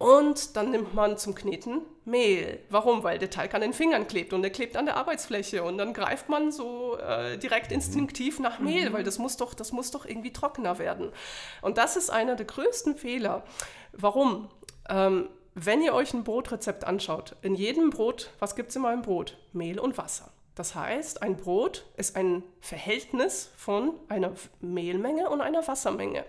[0.00, 2.60] Und dann nimmt man zum Kneten Mehl.
[2.70, 3.02] Warum?
[3.02, 5.62] Weil der Teig an den Fingern klebt und der klebt an der Arbeitsfläche.
[5.62, 9.72] Und dann greift man so äh, direkt instinktiv nach Mehl, weil das muss, doch, das
[9.72, 11.12] muss doch irgendwie trockener werden.
[11.60, 13.44] Und das ist einer der größten Fehler.
[13.92, 14.48] Warum?
[14.88, 19.02] Ähm, wenn ihr euch ein Brotrezept anschaut, in jedem Brot, was gibt es in meinem
[19.02, 19.36] Brot?
[19.52, 20.32] Mehl und Wasser.
[20.54, 26.24] Das heißt, ein Brot ist ein Verhältnis von einer Mehlmenge und einer Wassermenge.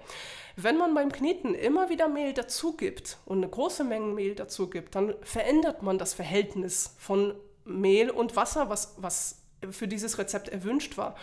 [0.63, 4.69] Wenn man beim Kneten immer wieder Mehl dazu gibt und eine große Menge Mehl dazu
[4.69, 7.33] gibt, dann verändert man das Verhältnis von
[7.65, 11.15] Mehl und Wasser, was, was für dieses Rezept erwünscht war.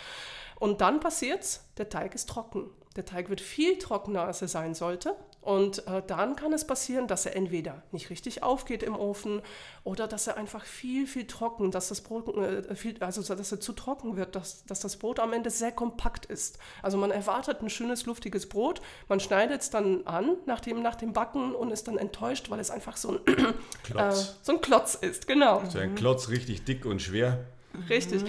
[0.59, 2.69] Und dann passiert's, der Teig ist trocken.
[2.99, 5.15] Der Teig wird viel trockener, als er sein sollte.
[5.39, 9.41] Und äh, dann kann es passieren, dass er entweder nicht richtig aufgeht im Ofen
[9.85, 13.61] oder dass er einfach viel, viel trocken, dass das Brot, äh, viel, also dass er
[13.61, 16.59] zu trocken wird, dass, dass das Brot am Ende sehr kompakt ist.
[16.83, 20.95] Also man erwartet ein schönes, luftiges Brot, man schneidet es dann an nach dem, nach
[20.95, 24.35] dem Backen und ist dann enttäuscht, weil es einfach so ein, äh, Klotz.
[24.41, 25.25] so ein Klotz ist.
[25.25, 25.63] Genau.
[25.69, 27.45] So ein Klotz, richtig dick und schwer.
[27.87, 28.25] Richtig.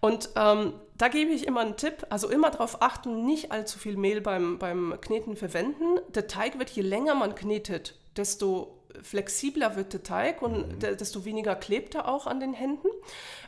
[0.00, 3.96] Und ähm, da gebe ich immer einen Tipp, also immer darauf achten, nicht allzu viel
[3.96, 5.98] Mehl beim, beim Kneten verwenden.
[6.08, 11.24] Der Teig wird, je länger man knetet, desto flexibler wird der Teig und de- desto
[11.24, 12.86] weniger klebt er auch an den Händen.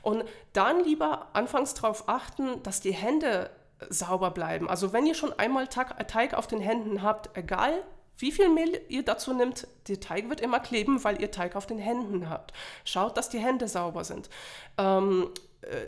[0.03, 3.51] Und dann lieber anfangs darauf achten, dass die Hände
[3.89, 4.69] sauber bleiben.
[4.69, 7.85] Also wenn ihr schon einmal Tag, Teig auf den Händen habt, egal
[8.19, 11.67] wie viel Mehl ihr dazu nimmt, der Teig wird immer kleben, weil ihr Teig auf
[11.67, 12.53] den Händen habt.
[12.85, 14.31] Schaut, dass die Hände sauber sind.
[14.79, 15.31] Ähm,
[15.61, 15.87] äh,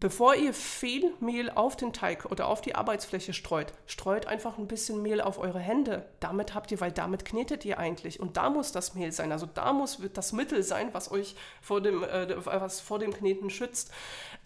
[0.00, 4.66] bevor ihr viel Mehl auf den Teig oder auf die Arbeitsfläche streut, streut einfach ein
[4.66, 6.06] bisschen Mehl auf eure Hände.
[6.18, 8.18] Damit habt ihr, weil damit knetet ihr eigentlich.
[8.18, 9.30] Und da muss das Mehl sein.
[9.30, 13.12] Also da muss wird das Mittel sein, was euch vor dem, äh, was vor dem
[13.12, 13.92] Kneten schützt.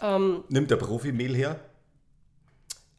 [0.02, 1.60] Ähm, Nimmt der Profi Mehl her?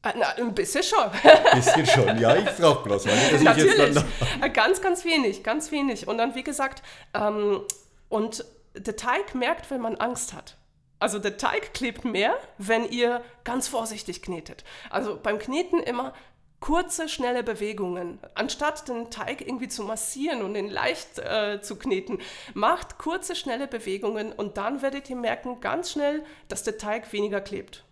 [0.03, 1.11] äh, na, ein bisschen schon.
[1.53, 2.17] Bisschen schon.
[2.19, 3.97] Ja, ich frage bloß, weil Natürlich.
[4.41, 6.07] Äh, ganz, ganz wenig, ganz wenig.
[6.07, 7.61] Und dann, wie gesagt, ähm,
[8.07, 10.57] und der Teig merkt, wenn man Angst hat.
[10.99, 14.63] Also der Teig klebt mehr, wenn ihr ganz vorsichtig knetet.
[14.89, 16.13] Also beim Kneten immer
[16.59, 18.19] kurze, schnelle Bewegungen.
[18.33, 22.19] Anstatt den Teig irgendwie zu massieren und ihn leicht äh, zu kneten,
[22.53, 27.41] macht kurze, schnelle Bewegungen und dann werdet ihr merken ganz schnell, dass der Teig weniger
[27.41, 27.83] klebt.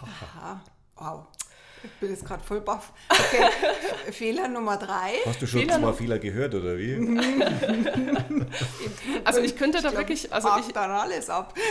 [0.00, 0.60] Aha,
[0.96, 1.26] wow.
[1.84, 2.92] Ich bin jetzt gerade voll baff.
[3.08, 5.12] Okay, Fehler Nummer drei.
[5.26, 6.94] Hast du schon Fehler mal noch- Fehler gehört oder wie?
[9.24, 11.54] Also ich könnte da glaub, wirklich, also ich, dann alles ab.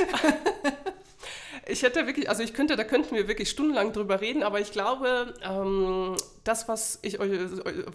[1.70, 4.72] Ich hätte wirklich, also ich könnte, da könnten wir wirklich stundenlang drüber reden, aber ich
[4.72, 6.16] glaube, ähm,
[6.46, 7.30] das, was ich, euch-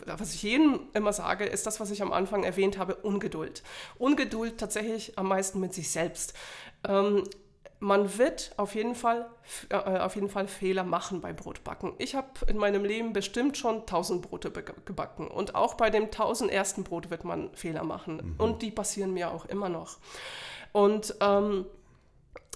[0.05, 3.63] was ich jedem immer sage, ist das, was ich am Anfang erwähnt habe, Ungeduld.
[3.97, 6.35] Ungeduld tatsächlich am meisten mit sich selbst.
[6.87, 7.25] Ähm,
[7.83, 9.27] man wird auf jeden Fall,
[9.69, 11.95] äh, auf jeden Fall Fehler machen beim Brotbacken.
[11.99, 16.53] Ich habe in meinem Leben bestimmt schon 1000 Brote gebacken und auch bei dem 1000
[16.53, 19.99] ersten Brot wird man Fehler machen und die passieren mir auch immer noch.
[20.71, 21.67] Und ähm,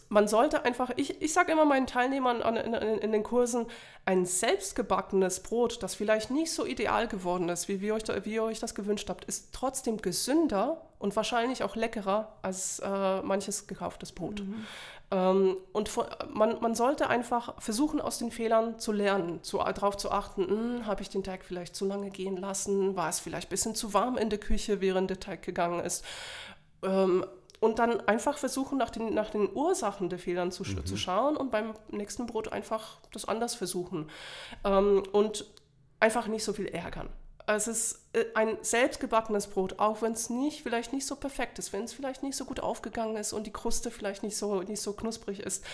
[0.09, 3.67] man sollte einfach, ich, ich sage immer meinen Teilnehmern an, in, in, den Kursen,
[4.05, 8.45] ein selbstgebackenes Brot, das vielleicht nicht so ideal geworden ist, wie, wie, euch, wie ihr
[8.45, 14.13] euch das gewünscht habt, ist trotzdem gesünder und wahrscheinlich auch leckerer als äh, manches gekauftes
[14.13, 14.41] Brot.
[14.41, 14.65] Ähm,
[15.09, 20.11] und vor, man, man sollte einfach versuchen, aus den Fehlern zu lernen, zu, darauf zu
[20.11, 23.77] achten, habe ich den Teig vielleicht zu lange gehen lassen, war es vielleicht ein bisschen
[23.77, 26.05] zu warm in der Küche, während der Teig gegangen ist.
[26.83, 27.25] Ähm,
[27.61, 31.37] und dann einfach versuchen, nach den, nach den Ursachen der Fehlern zu, sch- zu schauen
[31.37, 34.11] und beim nächsten Brot einfach das anders versuchen.
[34.65, 35.47] Ähm, und
[36.01, 37.09] einfach nicht so viel ärgern.
[37.47, 41.73] Es ist äh, ein selbstgebackenes Brot, auch wenn es nicht, vielleicht nicht so perfekt ist,
[41.73, 44.81] wenn es vielleicht nicht so gut aufgegangen ist und die Kruste vielleicht nicht so, nicht
[44.81, 45.65] so knusprig ist.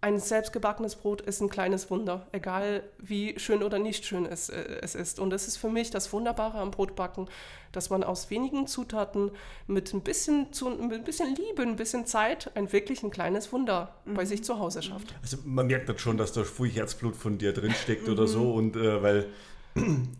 [0.00, 4.78] Ein selbstgebackenes Brot ist ein kleines Wunder, egal wie schön oder nicht schön es, äh,
[4.80, 5.18] es ist.
[5.18, 7.28] Und das ist für mich das Wunderbare am Brotbacken,
[7.72, 9.32] dass man aus wenigen Zutaten
[9.66, 13.52] mit ein bisschen, zu, mit ein bisschen Liebe, ein bisschen Zeit ein wirklich ein kleines
[13.52, 15.14] Wunder bei sich zu Hause schafft.
[15.20, 18.76] Also man merkt dann schon, dass da viel Herzblut von dir drinsteckt oder so und
[18.76, 19.26] äh, weil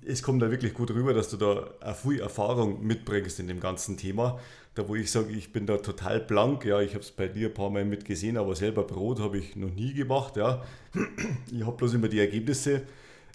[0.06, 3.96] es kommt da wirklich gut rüber, dass du da viel Erfahrung mitbringst in dem ganzen
[3.96, 4.38] Thema.
[4.74, 7.48] Da wo ich sage, ich bin da total blank, ja, ich habe es bei dir
[7.48, 10.62] ein paar Mal mitgesehen, aber selber Brot habe ich noch nie gemacht, ja.
[11.52, 12.82] Ich habe bloß immer die Ergebnisse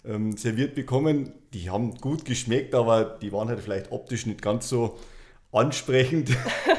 [0.04, 1.32] ähm, serviert bekommen.
[1.52, 4.98] Die haben gut geschmeckt, aber die waren halt vielleicht optisch nicht ganz so
[5.52, 6.30] ansprechend.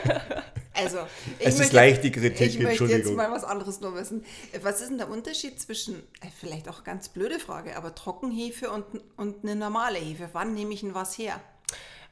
[0.84, 0.98] Also,
[1.40, 3.16] ich Es ist leichte jetzt, Kritik, Ich möchte jetzt Entschuldigung.
[3.16, 4.24] mal was anderes nur wissen.
[4.62, 8.86] Was ist denn der Unterschied zwischen, äh, vielleicht auch ganz blöde Frage, aber Trockenhefe und,
[9.18, 10.30] und eine normale Hefe?
[10.34, 11.40] Wann nehme ich denn was her?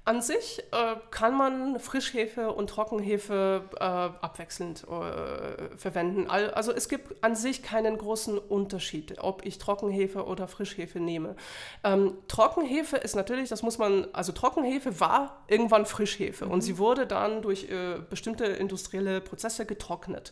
[0.08, 6.30] An sich äh, kann man Frischhefe und Trockenhefe äh, abwechselnd äh, verwenden.
[6.30, 11.36] Al- Also es gibt an sich keinen großen Unterschied, ob ich Trockenhefe oder Frischhefe nehme.
[11.84, 17.06] Ähm, Trockenhefe ist natürlich, das muss man, also Trockenhefe war irgendwann Frischhefe und sie wurde
[17.06, 20.32] dann durch äh, bestimmte industrielle Prozesse getrocknet.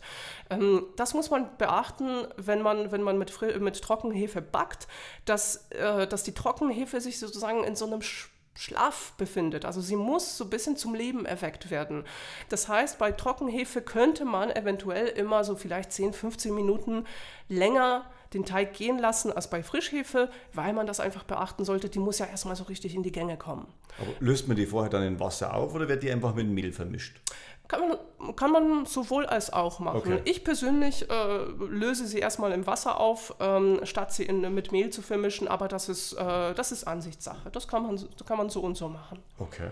[0.49, 4.87] Ähm, das muss man beachten, wenn man, wenn man mit, mit Trockenhefe backt,
[5.25, 9.65] dass, äh, dass die Trockenhefe sich sozusagen in so einem Sch- Schlaf befindet.
[9.65, 12.03] Also sie muss so ein bisschen zum Leben erweckt werden.
[12.49, 17.05] Das heißt, bei Trockenhefe könnte man eventuell immer so vielleicht 10, 15 Minuten
[17.49, 21.89] länger den Teig gehen lassen als bei Frischhefe, weil man das einfach beachten sollte.
[21.89, 23.67] Die muss ja erstmal so richtig in die Gänge kommen.
[23.97, 26.71] Aber löst man die vorher dann in Wasser auf oder wird die einfach mit Mehl
[26.73, 27.21] vermischt?
[27.67, 29.97] Kann man, kann man sowohl als auch machen.
[29.97, 30.21] Okay.
[30.25, 31.37] Ich persönlich äh,
[31.69, 35.67] löse sie erstmal im Wasser auf, ähm, statt sie in, mit Mehl zu vermischen, aber
[35.67, 37.49] das ist, äh, das ist Ansichtssache.
[37.51, 39.23] Das kann man, so- kann man so und so machen.
[39.39, 39.71] Okay.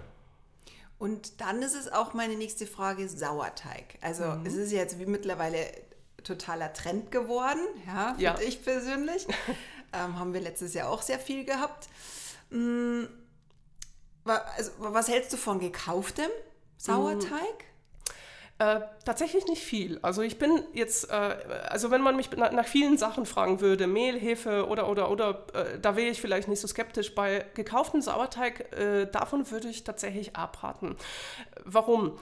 [0.97, 3.97] Und dann ist es auch meine nächste Frage, Sauerteig.
[4.01, 4.45] Also Mhm.
[4.45, 5.60] es ist jetzt wie mittlerweile
[6.23, 8.36] totaler Trend geworden, ja, finde Ja.
[8.39, 9.27] ich persönlich.
[9.93, 11.89] ähm, haben wir letztes Jahr auch sehr viel gehabt.
[12.49, 13.03] Mm,
[14.23, 16.29] wa- also, was hältst du von gekauftem
[16.77, 17.65] Sauerteig?
[18.59, 19.97] Äh, tatsächlich nicht viel.
[20.03, 21.13] Also ich bin jetzt, äh,
[21.69, 25.45] also wenn man mich nach, nach vielen Sachen fragen würde, Mehl, Hefe oder, oder, oder,
[25.53, 27.15] äh, da wäre ich vielleicht nicht so skeptisch.
[27.15, 30.95] Bei gekauftem Sauerteig, äh, davon würde ich tatsächlich abraten.
[31.65, 32.17] Warum?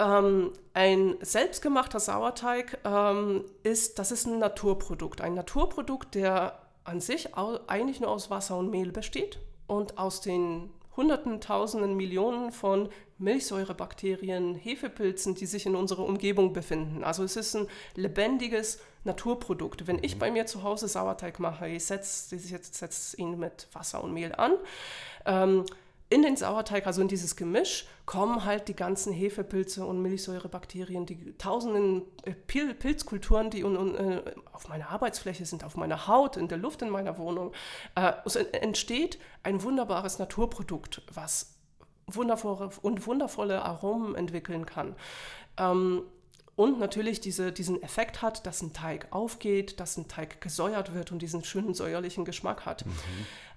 [0.00, 5.20] Ähm, ein selbstgemachter Sauerteig ähm, ist, das ist ein Naturprodukt.
[5.20, 9.38] Ein Naturprodukt, der an sich eigentlich nur aus Wasser und Mehl besteht
[9.68, 12.88] und aus den Hunderten, Tausenden, Millionen von
[13.18, 17.04] Milchsäurebakterien, Hefepilzen, die sich in unserer Umgebung befinden.
[17.04, 19.86] Also es ist ein lebendiges Naturprodukt.
[19.86, 24.12] Wenn ich bei mir zu Hause Sauerteig mache, ich setze setz, ihn mit Wasser und
[24.12, 24.52] Mehl an.
[25.26, 25.64] Ähm,
[26.10, 31.36] in den Sauerteig, also in dieses Gemisch, kommen halt die ganzen Hefepilze und Milchsäurebakterien, die
[31.36, 36.38] tausenden äh, Pil Pilzkulturen, die un, un, äh, auf meiner Arbeitsfläche sind, auf meiner Haut,
[36.38, 37.52] in der Luft in meiner Wohnung.
[37.94, 41.57] Äh, es en- entsteht ein wunderbares Naturprodukt, was
[42.08, 44.96] wundervolle und wundervolle Aromen entwickeln kann.
[45.56, 46.02] Ähm,
[46.56, 51.12] und natürlich diese, diesen Effekt hat, dass ein Teig aufgeht, dass ein Teig gesäuert wird
[51.12, 52.84] und diesen schönen säuerlichen Geschmack hat.
[52.84, 52.92] Mhm.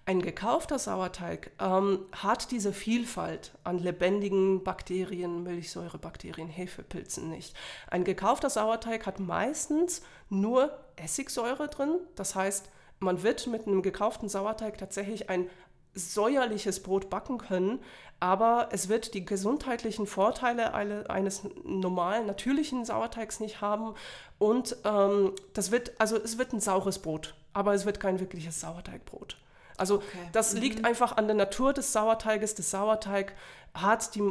[0.06, 7.56] Ein gekaufter Sauerteig ähm, hat diese Vielfalt an lebendigen Bakterien, Milchsäurebakterien, Hefepilzen nicht.
[7.88, 11.96] Ein gekaufter Sauerteig hat meistens nur Essigsäure drin.
[12.16, 15.50] Das heißt, man wird mit einem gekauften Sauerteig tatsächlich ein
[15.94, 17.80] säuerliches Brot backen können,
[18.20, 20.74] aber es wird die gesundheitlichen Vorteile
[21.10, 23.96] eines normalen, natürlichen Sauerteigs nicht haben
[24.38, 28.62] und ähm, das wird, also es wird ein saures Brot, aber es wird kein wirkliches
[28.62, 29.38] Sauerteigbrot.
[29.78, 30.06] Also okay.
[30.32, 30.62] das mhm.
[30.62, 32.54] liegt einfach an der Natur des Sauerteiges.
[32.54, 33.34] Der Sauerteig
[33.74, 34.22] hat die,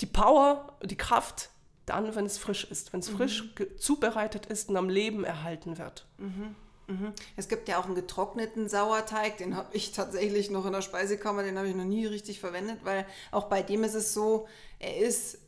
[0.00, 1.50] die Power, die Kraft,
[1.86, 3.16] dann, wenn es frisch ist, wenn es mhm.
[3.16, 6.06] frisch zubereitet ist und am Leben erhalten wird.
[6.18, 6.56] Mhm.
[6.88, 7.12] Mhm.
[7.36, 11.42] Es gibt ja auch einen getrockneten Sauerteig, den habe ich tatsächlich noch in der Speisekammer,
[11.42, 14.48] den habe ich noch nie richtig verwendet, weil auch bei dem ist es so,
[14.78, 15.38] er ist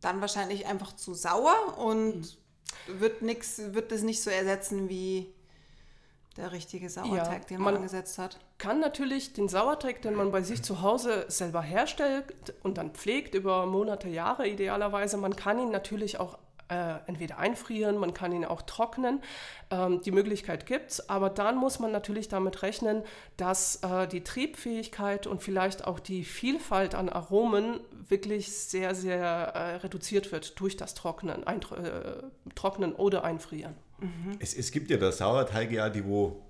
[0.00, 3.00] dann wahrscheinlich einfach zu sauer und mhm.
[3.00, 5.32] wird, nix, wird das nicht so ersetzen wie
[6.36, 8.38] der richtige Sauerteig, ja, den man, man angesetzt hat.
[8.58, 13.34] Kann natürlich den Sauerteig, den man bei sich zu Hause selber herstellt und dann pflegt
[13.34, 18.44] über Monate, Jahre idealerweise, man kann ihn natürlich auch äh, entweder einfrieren, man kann ihn
[18.44, 19.20] auch trocknen.
[19.70, 23.02] Ähm, die Möglichkeit gibt es, aber dann muss man natürlich damit rechnen,
[23.36, 29.76] dass äh, die Triebfähigkeit und vielleicht auch die Vielfalt an Aromen wirklich sehr, sehr äh,
[29.76, 33.74] reduziert wird durch das Trocknen, ein, äh, Trocknen oder Einfrieren.
[34.00, 34.36] Mhm.
[34.38, 36.47] Es, es gibt ja da Sauerteige, die wo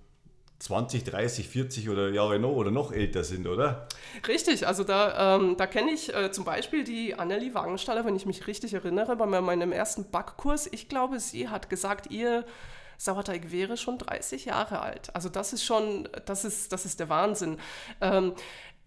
[0.58, 3.86] 20, 30, 40 oder Jahre noch oder noch älter sind, oder?
[4.26, 8.26] Richtig, also da, ähm, da kenne ich äh, zum Beispiel die Annelie Wagenstaller, wenn ich
[8.26, 10.68] mich richtig erinnere, bei meinem ersten Backkurs.
[10.72, 12.44] Ich glaube, sie hat gesagt, ihr
[12.96, 15.14] Sauerteig wäre schon 30 Jahre alt.
[15.14, 17.58] Also das ist schon, das ist, das ist der Wahnsinn.
[18.00, 18.34] Ähm,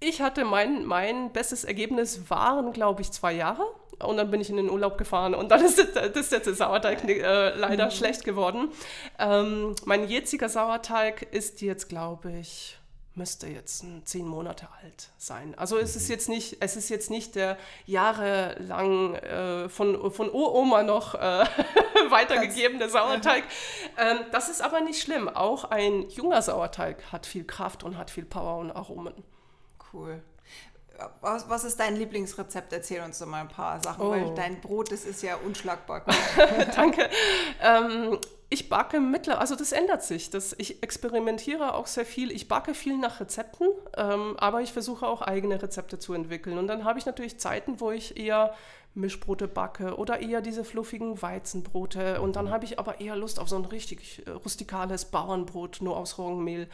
[0.02, 3.64] ich hatte mein, mein bestes Ergebnis waren, glaube ich, zwei Jahre.
[4.04, 7.04] Und dann bin ich in den Urlaub gefahren und dann ist, das, ist der Sauerteig
[7.08, 7.92] äh, leider mhm.
[7.92, 8.70] schlecht geworden.
[9.20, 12.78] Ähm, mein jetziger Sauerteig ist jetzt, glaube ich,
[13.14, 15.54] müsste jetzt zehn Monate alt sein.
[15.58, 16.12] Also es ist mhm.
[16.14, 21.18] jetzt nicht, es ist jetzt nicht der jahrelang äh, von, von Uroma noch äh,
[22.10, 23.44] weitergegebene Sauerteig.
[23.98, 25.28] Ähm, das ist aber nicht schlimm.
[25.28, 29.14] Auch ein junger Sauerteig hat viel Kraft und hat viel Power und Aromen.
[29.92, 30.22] Cool.
[31.22, 32.74] Was, was, ist dein Lieblingsrezept?
[32.74, 34.12] Erzähl uns doch mal ein paar Sachen, oh.
[34.12, 36.06] weil dein Brot, das ist ja unschlagbar.
[36.76, 37.10] Danke.
[37.62, 38.18] Ähm,
[38.54, 40.30] ich backe mittlerweile, also das ändert sich.
[40.30, 42.32] Das, ich experimentiere auch sehr viel.
[42.32, 46.58] Ich backe viel nach Rezepten, ähm, aber ich versuche auch eigene Rezepte zu entwickeln.
[46.58, 48.54] Und dann habe ich natürlich Zeiten, wo ich eher
[48.94, 52.22] Mischbrote backe oder eher diese fluffigen Weizenbrote.
[52.22, 55.98] Und dann habe ich aber eher Lust auf so ein richtig äh, rustikales Bauernbrot, nur
[55.98, 56.68] aus Roggenmehl.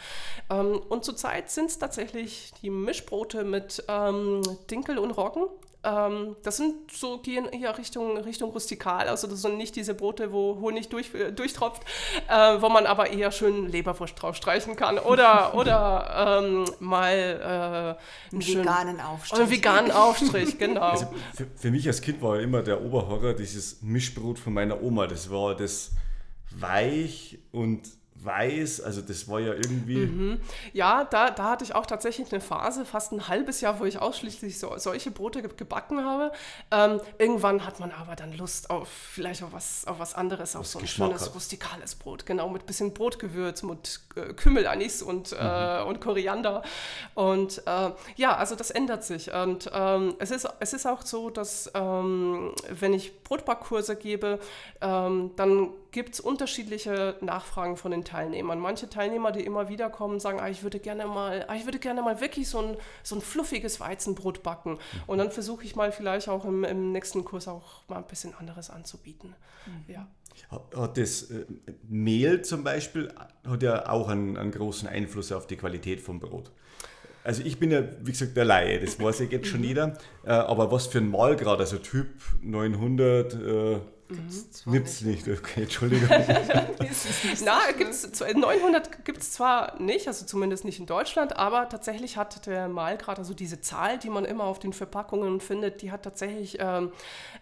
[0.49, 5.43] Ähm, und zurzeit sind es tatsächlich die Mischbrote mit ähm, Dinkel und Roggen.
[5.87, 9.07] Ähm, das sind so, gehen eher Richtung, Richtung rustikal.
[9.07, 11.83] Also das sind nicht diese Brote, wo Honig durch, äh, durchtropft,
[12.29, 14.99] äh, wo man aber eher schön Leberwurst draufstreichen kann.
[14.99, 17.97] Oder, oder ähm, mal
[18.31, 19.39] äh, einen veganen Aufstrich.
[19.39, 20.81] Einen veganen Aufstrich, genau.
[20.81, 25.07] Also für, für, mich als Kind war immer der Oberhorror dieses Mischbrot von meiner Oma.
[25.07, 25.91] Das war das
[26.51, 30.05] weich und weiß, also das war ja irgendwie.
[30.05, 30.41] Mhm.
[30.73, 33.99] Ja, da, da hatte ich auch tatsächlich eine Phase, fast ein halbes Jahr, wo ich
[33.99, 36.31] ausschließlich so, solche Brote gebacken habe.
[36.71, 40.61] Ähm, irgendwann hat man aber dann Lust auf vielleicht auf was, auf was anderes, auf
[40.61, 41.35] was so ein Geschmack schönes hat.
[41.35, 45.41] rustikales Brot, genau, mit bisschen Brotgewürz, mit äh, Kümmel, Anis und, äh, mhm.
[45.41, 46.63] äh, und Koriander.
[47.13, 49.31] Und äh, ja, also das ändert sich.
[49.33, 54.39] Und ähm, es, ist, es ist auch so, dass ähm, wenn ich Brotbackkurse gebe,
[54.81, 58.59] ähm, dann gibt es unterschiedliche Nachfragen von den Teilnehmern.
[58.59, 61.79] Manche Teilnehmer, die immer wieder kommen, sagen, ah, ich würde gerne mal, ah, ich würde
[61.79, 64.71] gerne mal wirklich so ein, so ein fluffiges Weizenbrot backen.
[64.71, 64.79] Mhm.
[65.07, 68.33] Und dann versuche ich mal vielleicht auch im, im, nächsten Kurs auch mal ein bisschen
[68.35, 69.35] anderes anzubieten.
[69.65, 69.93] Mhm.
[69.93, 70.07] Ja.
[70.51, 71.45] Hat das äh,
[71.87, 73.11] Mehl zum Beispiel,
[73.45, 76.51] hat ja auch einen, einen großen Einfluss auf die Qualität vom Brot.
[77.23, 79.65] Also ich bin ja, wie gesagt, der Laie, das weiß ja jetzt schon mhm.
[79.65, 79.97] jeder.
[80.23, 82.07] Äh, aber was für ein Mahlgrad, also Typ
[82.41, 83.33] 900,
[84.09, 86.07] äh, Gibt es nicht, okay, Entschuldigung.
[87.43, 92.45] Na, gibt's, 900 gibt es zwar nicht, also zumindest nicht in Deutschland, aber tatsächlich hat
[92.45, 96.57] der Malgrad, also diese Zahl, die man immer auf den Verpackungen findet, die hat tatsächlich,
[96.59, 96.91] ähm,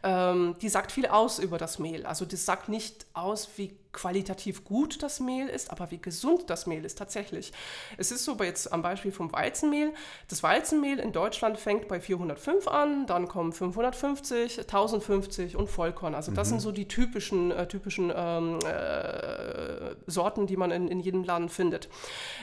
[0.04, 2.06] ähm, die sagt viel aus über das Mehl.
[2.06, 6.68] Also das sagt nicht aus, wie qualitativ gut das Mehl ist, aber wie gesund das
[6.68, 7.54] Mehl ist tatsächlich.
[7.98, 9.94] Es ist so jetzt am Beispiel vom Weizenmehl.
[10.28, 16.14] Das Weizenmehl in Deutschland fängt bei 405 an, dann kommen 550, 1050 und Vollkorn.
[16.14, 16.52] Also das mhm.
[16.52, 21.50] sind so die typischen, äh, typischen ähm, äh, Sorten, die man in, in jedem Laden
[21.50, 21.88] findet.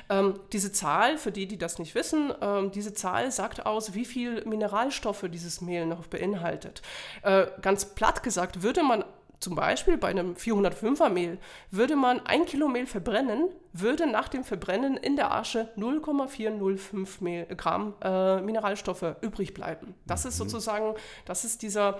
[0.08, 4.06] Ähm, diese Zahl, für die, die das nicht wissen, ähm, diese Zahl sagt aus, wie
[4.06, 6.80] viel Mineralstoffe dieses Mehl noch beinhaltet.
[7.22, 9.04] Äh, ganz platt gesagt, würde man
[9.42, 11.38] zum Beispiel bei einem 405er Mehl
[11.70, 17.46] würde man ein Kilo Mehl verbrennen, würde nach dem Verbrennen in der Asche 0,405 Mehl,
[17.56, 19.94] Gramm äh, Mineralstoffe übrig bleiben.
[20.06, 20.28] Das mhm.
[20.28, 20.94] ist sozusagen,
[21.24, 21.98] das ist dieser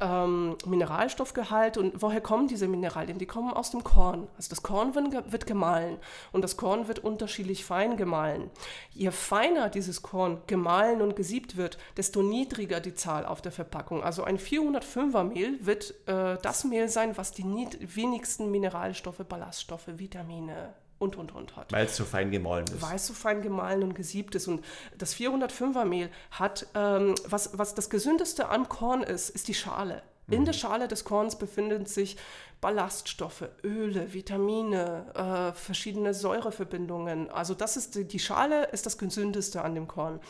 [0.00, 1.78] ähm, Mineralstoffgehalt.
[1.78, 3.18] Und woher kommen diese Mineralien?
[3.18, 4.28] Die kommen aus dem Korn.
[4.36, 5.98] Also das Korn wird, wird gemahlen
[6.32, 8.50] und das Korn wird unterschiedlich fein gemahlen.
[8.92, 14.02] Je feiner dieses Korn gemahlen und gesiebt wird, desto niedriger die Zahl auf der Verpackung.
[14.02, 20.74] Also ein 405er Mehl wird äh, das Mehl sein, was die wenigsten Mineralstoffe, Ballaststoffe, Vitamine,
[20.98, 21.72] und, und, und hat.
[21.72, 22.82] Weil es so fein gemahlen ist.
[22.82, 24.48] Weil es so fein gemahlen und gesiebt ist.
[24.48, 24.64] Und
[24.96, 30.02] das 405er Mehl hat, ähm, was, was das gesündeste am Korn ist, ist die Schale.
[30.30, 30.44] In mhm.
[30.46, 32.16] der Schale des Korns befinden sich
[32.60, 37.30] Ballaststoffe, Öle, Vitamine, äh, verschiedene Säureverbindungen.
[37.30, 40.20] Also das ist die, die Schale ist das gesündeste an dem Korn.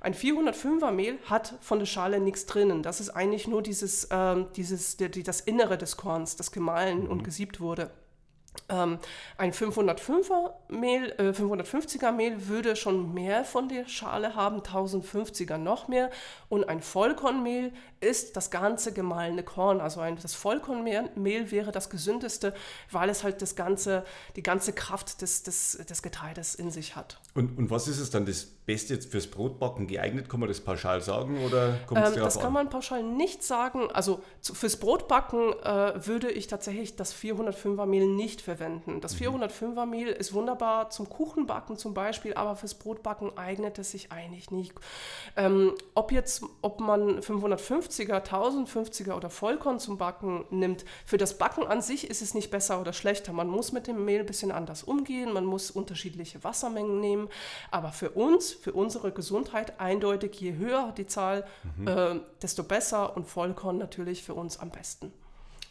[0.00, 2.82] Ein 405er Mehl hat von der Schale nichts drinnen.
[2.82, 7.04] Das ist eigentlich nur dieses, ähm, dieses, der, die, das Innere des Korns, das gemahlen
[7.04, 7.10] mhm.
[7.10, 7.90] und gesiebt wurde.
[8.68, 8.98] Ähm,
[9.38, 15.88] ein 505er Mehl, äh, 550er Mehl würde schon mehr von der Schale haben, 1050er noch
[15.88, 16.10] mehr.
[16.48, 17.72] Und ein Vollkornmehl
[18.02, 19.80] ist das ganze gemahlene Korn.
[19.80, 22.52] Also ein, das Vollkornmehl wäre das gesündeste,
[22.90, 24.04] weil es halt das ganze,
[24.36, 27.20] die ganze Kraft des, des, des Getreides in sich hat.
[27.34, 30.28] Und, und was ist es dann das Beste jetzt fürs Brotbacken geeignet?
[30.28, 33.90] Kann man das pauschal sagen oder kommt ähm, Das kann man pauschal nicht sagen.
[33.92, 39.00] Also zu, fürs Brotbacken äh, würde ich tatsächlich das 405er Mehl nicht verwenden.
[39.00, 39.90] Das 405er mhm.
[39.90, 44.74] Mehl ist wunderbar zum Kuchenbacken zum Beispiel, aber fürs Brotbacken eignet es sich eigentlich nicht.
[45.36, 47.22] Ähm, ob jetzt, ob man
[47.92, 52.50] 550er, 1050er oder Vollkorn zum Backen nimmt, für das Backen an sich ist es nicht
[52.50, 53.32] besser oder schlechter.
[53.32, 57.28] Man muss mit dem Mehl ein bisschen anders umgehen, man muss unterschiedliche Wassermengen nehmen,
[57.70, 61.44] aber für uns, für unsere Gesundheit eindeutig, je höher die Zahl,
[61.76, 61.88] mhm.
[61.88, 65.12] äh, desto besser und Vollkorn natürlich für uns am besten.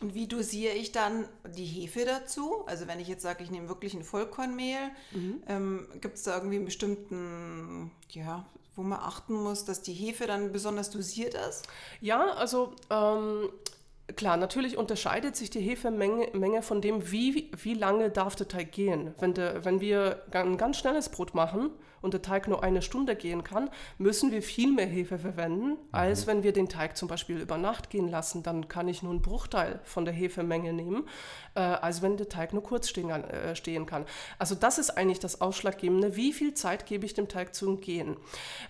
[0.01, 2.63] Und wie dosiere ich dann die Hefe dazu?
[2.65, 5.43] Also wenn ich jetzt sage, ich nehme wirklich ein Vollkornmehl, mhm.
[5.47, 8.45] ähm, gibt es da irgendwie einen bestimmten, ja,
[8.75, 11.67] wo man achten muss, dass die Hefe dann besonders dosiert ist?
[11.99, 13.49] Ja, also ähm,
[14.15, 18.71] klar, natürlich unterscheidet sich die Hefemenge Menge von dem, wie, wie lange darf der Teig
[18.71, 19.13] gehen.
[19.19, 21.71] Wenn, de, wenn wir ein ganz schnelles Brot machen,
[22.01, 25.77] und der Teig nur eine Stunde gehen kann, müssen wir viel mehr Hefe verwenden, mhm.
[25.91, 28.43] als wenn wir den Teig zum Beispiel über Nacht gehen lassen.
[28.43, 31.07] Dann kann ich nur einen Bruchteil von der Hefemenge nehmen,
[31.55, 34.05] äh, als wenn der Teig nur kurz stehen, äh, stehen, kann.
[34.39, 36.15] Also das ist eigentlich das Ausschlaggebende.
[36.15, 38.17] Wie viel Zeit gebe ich dem Teig zu gehen?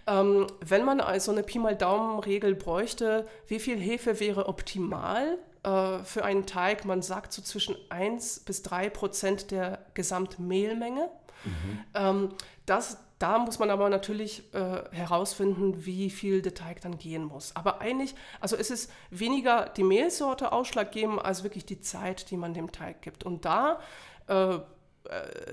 [0.08, 5.38] Ähm, wenn man also eine Pi mal Daumen-Regel bräuchte, wie viel Hefe wäre optimal?
[5.64, 11.10] Äh, für einen Teig, man sagt so zwischen 1 bis 3 Prozent der Gesamtmehlmenge.
[11.44, 11.80] Mhm.
[11.94, 12.30] Ähm,
[12.66, 17.56] das, da muss man aber natürlich äh, herausfinden, wie viel der Teig dann gehen muss.
[17.56, 22.54] Aber eigentlich, also es ist weniger die Mehlsorte ausschlaggebend als wirklich die Zeit, die man
[22.56, 23.24] dem Teig gibt.
[23.24, 23.80] Und da
[24.28, 24.60] äh, äh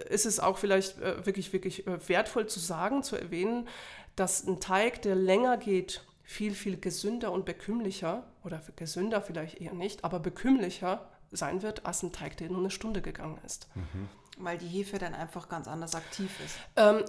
[0.08, 3.68] ist es auch vielleicht äh, wirklich, wirklich äh, wertvoll zu sagen, zu erwähnen,
[4.16, 9.74] dass ein Teig, der länger geht, viel, viel gesünder und bekümmlicher, oder gesünder vielleicht eher
[9.74, 13.68] nicht, aber bekümmlicher sein wird, als ein Teig, der nur eine Stunde gegangen ist.
[13.74, 14.08] Mhm.
[14.38, 16.56] Weil die Hefe dann einfach ganz anders aktiv ist.
[16.76, 17.04] Ähm,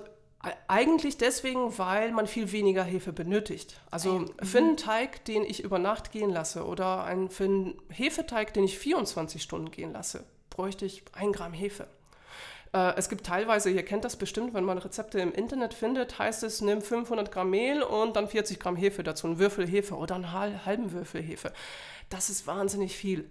[0.68, 3.82] eigentlich deswegen, weil man viel weniger Hefe benötigt.
[3.92, 4.32] Also mhm.
[4.42, 8.64] für einen Teig, den ich über Nacht gehen lasse oder einen, für einen Hefeteig, den
[8.64, 11.88] ich 24 Stunden gehen lasse, bräuchte ich ein Gramm Hefe.
[12.74, 16.44] Äh, es gibt teilweise, ihr kennt das bestimmt, wenn man Rezepte im Internet findet, heißt
[16.44, 20.16] es, nimm 500 Gramm Mehl und dann 40 Gramm Hefe dazu, einen Würfel Hefe oder
[20.16, 21.52] einen halben Würfel Hefe.
[22.10, 23.30] Das ist wahnsinnig viel.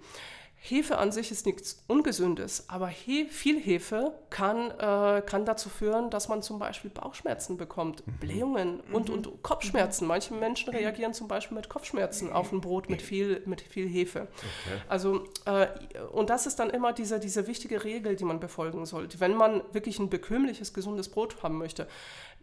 [0.61, 6.11] Hefe an sich ist nichts Ungesündes, aber he viel Hefe kann, äh, kann dazu führen,
[6.11, 8.13] dass man zum Beispiel Bauchschmerzen bekommt, mhm.
[8.19, 9.15] Blähungen und, mhm.
[9.15, 10.09] und Kopfschmerzen.
[10.09, 14.23] Manche Menschen reagieren zum Beispiel mit Kopfschmerzen auf ein Brot mit viel, mit viel Hefe.
[14.23, 14.83] Okay.
[14.89, 15.69] Also, äh,
[16.13, 19.21] und das ist dann immer diese, diese wichtige Regel, die man befolgen sollte.
[19.21, 21.87] Wenn man wirklich ein bekömmliches, gesundes Brot haben möchte,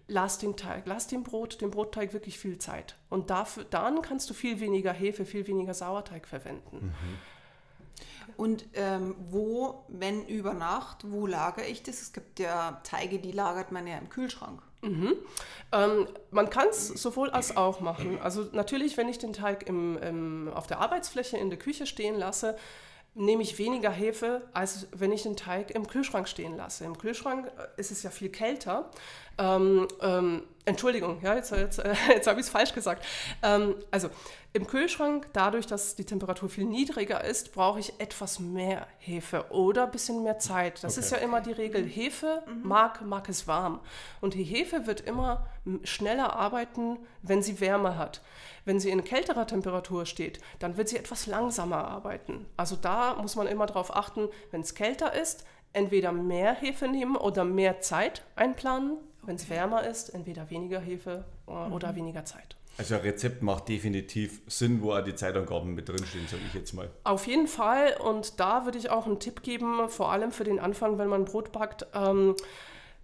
[0.08, 2.96] lass den Teig, lass dem Brot, dem Brotteig wirklich viel Zeit.
[3.10, 6.78] Und dafür, dann kannst du viel weniger Hefe, viel weniger Sauerteig verwenden.
[6.88, 7.35] Mhm.
[8.38, 12.02] Und ähm, wo, wenn über Nacht, wo lagere ich das?
[12.02, 14.62] Es gibt ja Teige, die lagert man ja im Kühlschrank.
[14.82, 15.14] Mhm.
[15.72, 18.20] Ähm, man kann es sowohl als auch machen.
[18.22, 22.16] Also natürlich, wenn ich den Teig im, im, auf der Arbeitsfläche in der Küche stehen
[22.16, 22.56] lasse,
[23.16, 26.84] nehme ich weniger Hefe, als wenn ich den Teig im Kühlschrank stehen lasse.
[26.84, 28.92] Im Kühlschrank äh, ist es ja viel kälter.
[29.38, 33.06] Ähm, ähm, Entschuldigung, ja, jetzt, jetzt, jetzt habe ich es falsch gesagt.
[33.44, 34.10] Ähm, also
[34.52, 39.84] im Kühlschrank, dadurch, dass die Temperatur viel niedriger ist, brauche ich etwas mehr Hefe oder
[39.84, 40.84] ein bisschen mehr Zeit.
[40.84, 41.06] Das okay.
[41.06, 41.86] ist ja immer die Regel.
[41.86, 42.68] Hefe mhm.
[42.68, 43.80] mag, mag es warm.
[44.22, 45.46] Und die Hefe wird immer
[45.84, 48.22] schneller arbeiten, wenn sie Wärme hat.
[48.64, 52.46] Wenn sie in kälterer Temperatur steht, dann wird sie etwas langsamer arbeiten.
[52.58, 57.18] Also da muss man immer darauf achten, wenn es kälter ist, entweder mehr Hefe nehmen
[57.18, 58.98] oder mehr Zeit einplanen.
[59.26, 61.96] Wenn es wärmer ist, entweder weniger Hefe oder mhm.
[61.96, 62.56] weniger Zeit.
[62.78, 66.74] Also ein Rezept macht definitiv Sinn, wo auch die Zeitangaben mit drinstehen, sage ich jetzt
[66.74, 66.90] mal.
[67.06, 67.96] Auf jeden Fall.
[68.04, 71.24] Und da würde ich auch einen Tipp geben, vor allem für den Anfang, wenn man
[71.24, 72.36] Brot backt, ähm,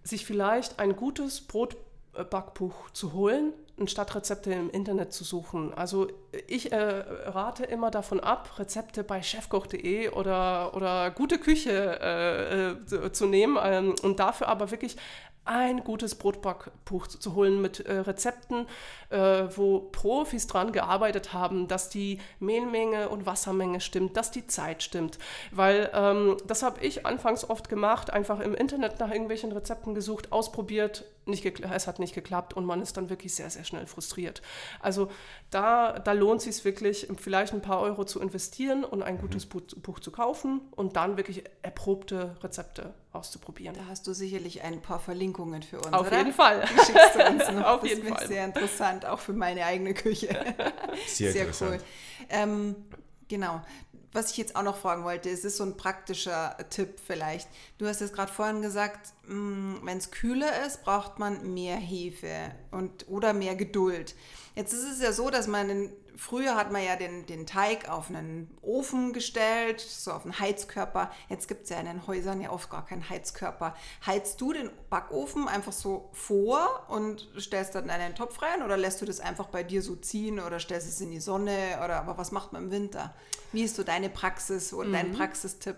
[0.04, 5.72] sich vielleicht ein gutes Brotbackbuch zu holen, anstatt Rezepte im Internet zu suchen.
[5.72, 6.08] Also
[6.48, 13.12] ich äh, rate immer davon ab, Rezepte bei chefkoch.de oder, oder gute Küche äh, äh,
[13.12, 14.96] zu nehmen ähm, und dafür aber wirklich
[15.44, 18.66] ein gutes Brotbackbuch zu holen mit äh, Rezepten,
[19.10, 24.82] äh, wo Profis dran gearbeitet haben, dass die Mehlmenge und Wassermenge stimmt, dass die Zeit
[24.82, 25.18] stimmt.
[25.50, 30.30] Weil ähm, das habe ich anfangs oft gemacht, einfach im Internet nach irgendwelchen Rezepten gesucht,
[30.30, 34.42] ausprobiert, nicht es hat nicht geklappt und man ist dann wirklich sehr, sehr schnell frustriert.
[34.80, 35.10] Also
[35.50, 39.46] da, da lohnt es sich wirklich, vielleicht ein paar Euro zu investieren und ein gutes
[39.46, 39.82] mhm.
[39.82, 43.76] Buch zu kaufen und dann wirklich erprobte Rezepte auszuprobieren.
[43.76, 45.92] Da hast du sicherlich ein paar Verlinkungen für uns.
[45.92, 46.18] Auf oder?
[46.18, 46.64] jeden Fall.
[46.64, 47.66] Die schickst du uns noch.
[47.66, 48.26] Auf das jeden Fall.
[48.26, 50.28] Sehr interessant, auch für meine eigene Küche.
[51.06, 51.78] Sehr, sehr cool.
[52.28, 52.76] Ähm,
[53.28, 53.60] genau.
[54.12, 57.48] Was ich jetzt auch noch fragen wollte, es ist so ein praktischer Tipp vielleicht.
[57.78, 62.52] Du hast jetzt gerade vorhin gesagt, mm, wenn es kühler ist, braucht man mehr Hefe
[62.70, 64.14] und, oder mehr Geduld.
[64.54, 67.88] Jetzt ist es ja so, dass man in früher hat man ja den, den Teig
[67.88, 71.10] auf einen Ofen gestellt, so auf einen Heizkörper.
[71.28, 73.74] Jetzt gibt es ja in den Häusern ja oft gar keinen Heizkörper.
[74.06, 79.00] Heizt du den Backofen einfach so vor und stellst dann einen Topf rein oder lässt
[79.00, 82.18] du das einfach bei dir so ziehen oder stellst es in die Sonne oder aber
[82.18, 83.14] was macht man im Winter?
[83.52, 84.92] Wie ist so deine Praxis oder mhm.
[84.92, 85.76] dein Praxistipp?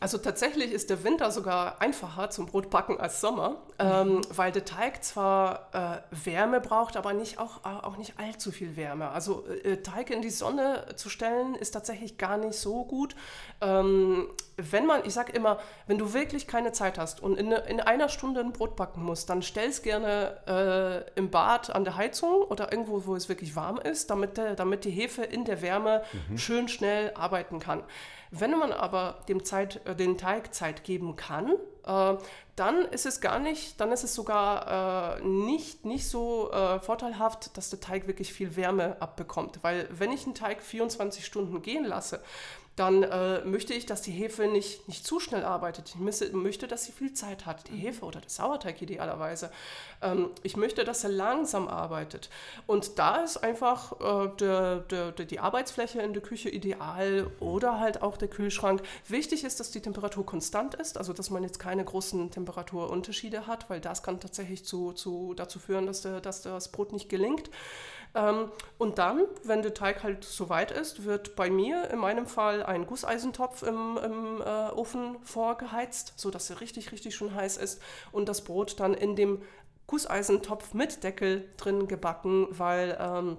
[0.00, 4.22] Also tatsächlich ist der Winter sogar einfacher zum Brotbacken als Sommer, ähm, mhm.
[4.34, 8.76] weil der Teig zwar äh, Wärme braucht, aber nicht auch, äh, auch nicht allzu viel
[8.76, 9.10] Wärme.
[9.10, 13.14] Also äh, Teig in die Sonne zu stellen ist tatsächlich gar nicht so gut.
[13.60, 17.80] Ähm, wenn man, ich sage immer, wenn du wirklich keine Zeit hast und in, in
[17.80, 21.96] einer Stunde ein Brot backen musst, dann stell es gerne äh, im Bad an der
[21.96, 25.62] Heizung oder irgendwo, wo es wirklich warm ist, damit, der, damit die Hefe in der
[25.62, 26.38] Wärme mhm.
[26.38, 27.82] schön schnell arbeiten kann.
[28.30, 31.54] Wenn man aber dem Zeit, äh, den Teig Zeit geben kann,
[31.84, 32.16] äh,
[32.56, 37.56] dann ist es gar nicht, dann ist es sogar äh, nicht, nicht so äh, vorteilhaft,
[37.56, 39.60] dass der Teig wirklich viel Wärme abbekommt.
[39.62, 42.22] Weil wenn ich einen Teig 24 Stunden gehen lasse,
[42.80, 45.90] dann äh, möchte ich, dass die Hefe nicht, nicht zu schnell arbeitet.
[45.90, 49.50] Ich müsse, möchte, dass sie viel Zeit hat, die Hefe oder der Sauerteig idealerweise.
[50.00, 52.30] Ähm, ich möchte, dass er langsam arbeitet.
[52.66, 57.78] Und da ist einfach äh, der, der, der, die Arbeitsfläche in der Küche ideal oder
[57.78, 58.80] halt auch der Kühlschrank.
[59.08, 63.68] Wichtig ist, dass die Temperatur konstant ist, also dass man jetzt keine großen Temperaturunterschiede hat,
[63.68, 67.50] weil das kann tatsächlich zu, zu, dazu führen, dass, der, dass das Brot nicht gelingt.
[68.14, 72.62] Ähm, und dann, wenn der Teig halt soweit ist, wird bei mir in meinem Fall
[72.62, 77.80] ein Gusseisentopf im, im äh, Ofen vorgeheizt, sodass er richtig, richtig schön heiß ist
[78.12, 79.42] und das Brot dann in dem
[79.86, 83.36] Gusseisentopf mit Deckel drin gebacken, weil ähm,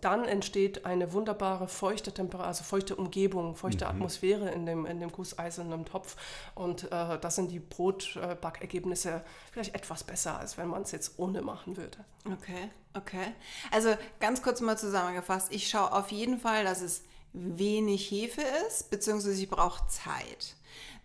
[0.00, 3.90] dann entsteht eine wunderbare feuchte Temperatur, also feuchte Umgebung, feuchte mhm.
[3.90, 6.16] Atmosphäre in dem, in dem gusseisernen Topf.
[6.54, 9.22] Und äh, das sind die Brotbackergebnisse
[9.52, 11.98] vielleicht etwas besser, als wenn man es jetzt ohne machen würde.
[12.26, 13.34] Okay, okay.
[13.70, 18.90] Also ganz kurz mal zusammengefasst, ich schaue auf jeden Fall, dass es wenig Hefe ist,
[18.90, 20.56] beziehungsweise ich brauche Zeit.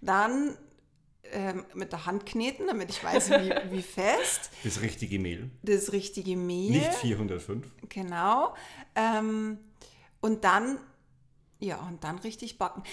[0.02, 0.58] Dann
[1.32, 4.50] ähm, mit der Hand kneten, damit ich weiß, wie, wie fest.
[4.64, 5.50] Das richtige Mehl.
[5.64, 6.72] Das richtige Mehl.
[6.72, 7.66] Nicht 405.
[7.90, 8.54] Genau.
[8.96, 9.60] Ähm,
[10.22, 10.80] und dann,
[11.60, 12.84] ja, und dann richtig backen.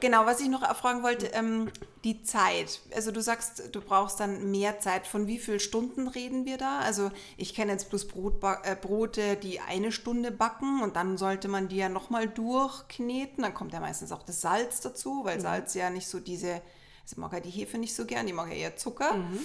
[0.00, 1.70] Genau, was ich noch fragen wollte, ähm,
[2.04, 2.80] die Zeit.
[2.94, 5.06] Also du sagst, du brauchst dann mehr Zeit.
[5.06, 6.80] Von wie vielen Stunden reden wir da?
[6.80, 11.48] Also ich kenne jetzt bloß Brotba äh, Brote, die eine Stunde backen und dann sollte
[11.48, 13.42] man die ja nochmal durchkneten.
[13.42, 15.42] Dann kommt ja meistens auch das Salz dazu, weil mhm.
[15.42, 16.62] Salz ja nicht so diese
[17.12, 19.14] ich mag ja die Hefe nicht so gern, die mag ja eher Zucker.
[19.14, 19.40] Mhm.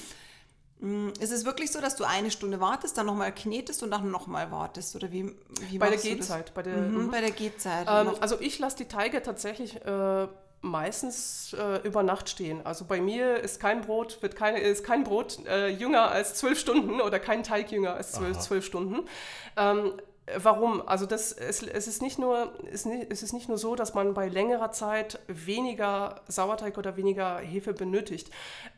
[0.79, 4.11] Mm, ist es wirklich so, dass du eine Stunde wartest, dann nochmal knetest und dann
[4.11, 4.95] nochmal wartest?
[4.95, 5.35] Oder wie,
[5.69, 6.53] wie bei der Gehzeit.
[6.53, 7.11] Bei der, mhm, mhm.
[7.11, 7.87] bei der Gehzeit.
[7.89, 10.27] Ähm, also ich lasse die Teige tatsächlich äh,
[10.61, 12.65] meistens äh, über Nacht stehen.
[12.65, 16.59] Also bei mir ist kein Brot, wird keine, ist kein Brot äh, jünger als zwölf
[16.59, 19.07] Stunden oder kein Teig jünger als zwölf, zwölf Stunden.
[19.55, 19.93] Ähm,
[20.37, 20.87] Warum?
[20.87, 24.15] Also das, es, es, ist nicht nur, es, es ist nicht nur so, dass man
[24.15, 28.31] bei längerer Zeit weniger Sauerteig oder weniger Hefe benötigt.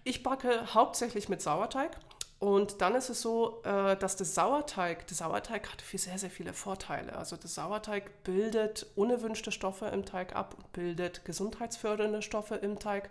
[0.04, 1.98] Ich backe hauptsächlich mit Sauerteig.
[2.39, 6.54] Und dann ist es so, äh, dass der Sauerteig, der Sauerteig hat sehr, sehr viele
[6.54, 7.16] Vorteile.
[7.16, 13.10] Also der Sauerteig bildet unerwünschte Stoffe im Teig ab und bildet gesundheitsfördernde Stoffe im Teig.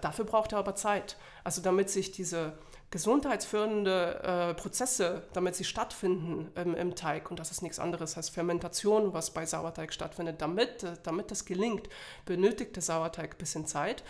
[0.00, 1.16] dafür braucht er aber Zeit.
[1.44, 2.54] Also damit sich diese
[2.90, 8.28] gesundheitsfördernde äh, Prozesse, damit sie stattfinden ähm, im Teig, und das ist nichts anderes als
[8.28, 11.88] Fermentation, was bei Sauerteig stattfindet, damit, äh, damit das gelingt,
[12.24, 14.02] benötigt der Sauerteig ein bisschen Zeit.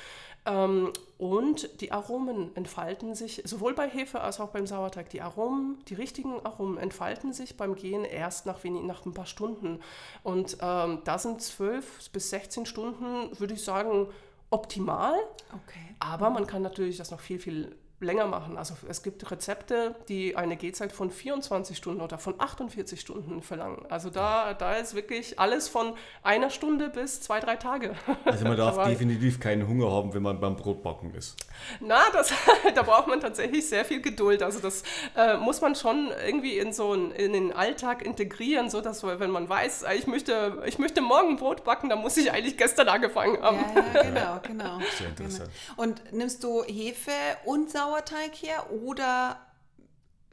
[0.47, 5.11] Ähm, und die Aromen entfalten sich, sowohl bei Hefe als auch beim Sauerteig.
[5.11, 9.27] Die Aromen, die richtigen Aromen entfalten sich beim Gehen erst nach, wenig, nach ein paar
[9.27, 9.81] Stunden.
[10.23, 14.09] Und ähm, da sind zwölf bis 16 Stunden, würde ich sagen,
[14.49, 15.15] optimal.
[15.49, 15.95] Okay.
[15.99, 18.57] Aber man kann natürlich das noch viel, viel länger machen.
[18.57, 23.85] Also es gibt Rezepte, die eine Gehzeit von 24 Stunden oder von 48 Stunden verlangen.
[23.91, 25.93] Also da, da ist wirklich alles von
[26.23, 27.95] einer Stunde bis zwei, drei Tage.
[28.25, 31.37] Also man darf definitiv keinen Hunger haben, wenn man beim Brotbacken ist.
[31.81, 32.33] Na, das,
[32.75, 34.43] da braucht man tatsächlich sehr viel Geduld.
[34.43, 34.83] Also das
[35.15, 39.31] äh, muss man schon irgendwie in so einen, in den Alltag integrieren, so dass wenn
[39.31, 43.43] man weiß, ich möchte, ich möchte morgen Brot backen, dann muss ich eigentlich gestern angefangen
[43.43, 43.59] haben.
[43.95, 44.79] Ja, ja genau, genau.
[44.97, 45.51] Sehr interessant.
[45.77, 47.13] Und nimmst du Hefe
[47.45, 47.90] und Sauerteig?
[47.91, 49.37] Sauerteig her oder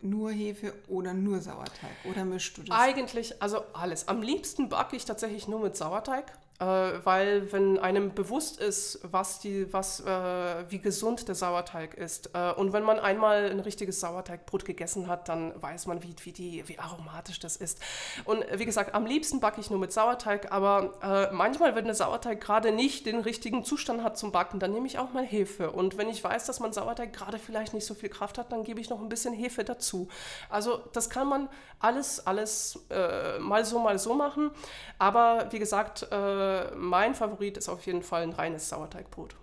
[0.01, 1.89] nur Hefe oder nur Sauerteig?
[2.03, 2.77] Oder mischst du das?
[2.77, 4.07] Eigentlich, also alles.
[4.07, 6.31] Am liebsten backe ich tatsächlich nur mit Sauerteig.
[6.59, 6.65] Äh,
[7.03, 12.51] weil wenn einem bewusst ist, was die, was, äh, wie gesund der Sauerteig ist äh,
[12.53, 16.67] und wenn man einmal ein richtiges Sauerteigbrot gegessen hat, dann weiß man, wie, wie, die,
[16.67, 17.79] wie aromatisch das ist.
[18.25, 21.93] Und wie gesagt, am liebsten backe ich nur mit Sauerteig, aber äh, manchmal, wenn der
[21.93, 25.69] Sauerteig gerade nicht den richtigen Zustand hat zum Backen, dann nehme ich auch mal Hefe.
[25.69, 28.63] Und wenn ich weiß, dass mein Sauerteig gerade vielleicht nicht so viel Kraft hat, dann
[28.63, 30.07] gebe ich noch ein bisschen Hefe dazu.
[30.49, 31.49] Also das kann man
[31.79, 34.49] alles, alles äh, mal so, mal so machen.
[34.97, 39.35] Aber wie gesagt, äh, mein Favorit ist auf jeden Fall ein reines Sauerteigbrot.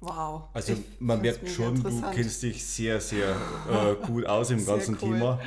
[0.00, 0.44] Wow.
[0.54, 3.30] Also ich man merkt schon, du kennst dich sehr, sehr
[3.70, 5.14] äh, gut aus im ganzen cool.
[5.14, 5.40] Thema.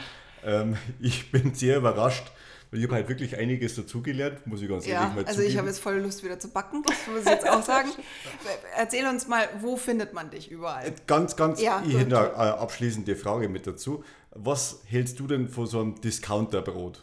[0.43, 2.31] Ähm, ich bin sehr überrascht.
[2.73, 5.67] Ich habe halt wirklich einiges dazugelernt, muss ich ganz ja, ehrlich mal Also ich habe
[5.67, 7.89] jetzt voll Lust wieder zu backen, das muss ich jetzt auch sagen.
[8.77, 10.87] Erzähl uns mal, wo findet man dich überall?
[10.87, 14.05] Äh, ganz, ganz, ja, ich hätte eine abschließende Frage mit dazu.
[14.33, 17.01] Was hältst du denn von so einem Discounterbrot?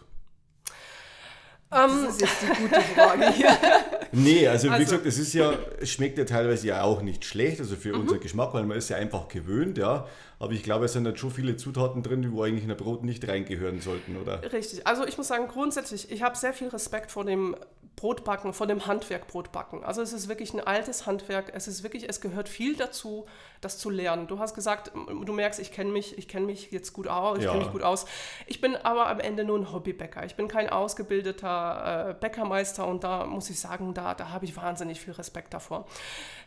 [1.71, 3.51] Das ähm, ist jetzt die gute Frage hier.
[4.13, 7.25] nee, also, also, wie gesagt, es ist ja, es schmeckt ja teilweise ja auch nicht
[7.25, 8.03] schlecht, also für mhm.
[8.03, 10.07] unser Geschmack, weil man ist ja einfach gewöhnt, ja.
[10.39, 12.77] Aber ich glaube, es sind halt schon viele Zutaten drin, die wo eigentlich in ein
[12.77, 14.41] Brot nicht reingehören sollten, oder?
[14.53, 14.87] Richtig.
[14.87, 17.57] Also ich muss sagen, grundsätzlich, ich habe sehr viel Respekt vor dem
[17.99, 19.83] Brotbacken, vor dem Handwerk Brotbacken.
[19.83, 21.51] Also es ist wirklich ein altes Handwerk.
[21.53, 23.27] Es ist wirklich, es gehört viel dazu,
[23.61, 24.29] das zu lernen.
[24.29, 27.45] Du hast gesagt, du merkst, ich kenne mich, ich kenne mich jetzt gut aus, ich
[27.45, 27.51] ja.
[27.51, 28.07] kenne mich gut aus.
[28.47, 30.25] Ich bin aber am Ende nur ein Hobbybäcker.
[30.25, 34.57] Ich bin kein ausgebildeter äh, Bäckermeister und da muss ich sagen, da, da habe ich
[34.57, 35.87] wahnsinnig viel Respekt davor.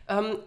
[0.08, 0.38] Ähm,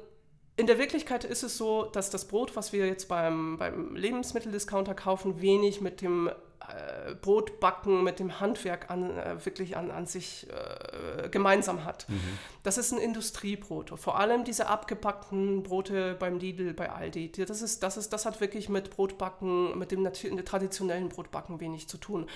[0.57, 4.95] in der Wirklichkeit ist es so, dass das Brot, was wir jetzt beim, beim Lebensmitteldiscounter
[4.95, 6.31] kaufen, wenig mit dem
[6.69, 12.07] äh, Brotbacken mit dem Handwerk an, äh, wirklich an, an sich äh, gemeinsam hat.
[12.09, 12.21] Mhm.
[12.63, 13.91] Das ist ein Industriebrot.
[13.99, 17.31] Vor allem diese abgepackten Brote beim Lidl, bei Aldi.
[17.31, 20.03] Das, ist, das, ist, das hat wirklich mit Brotbacken, mit dem
[20.45, 22.27] traditionellen Brotbacken wenig zu tun.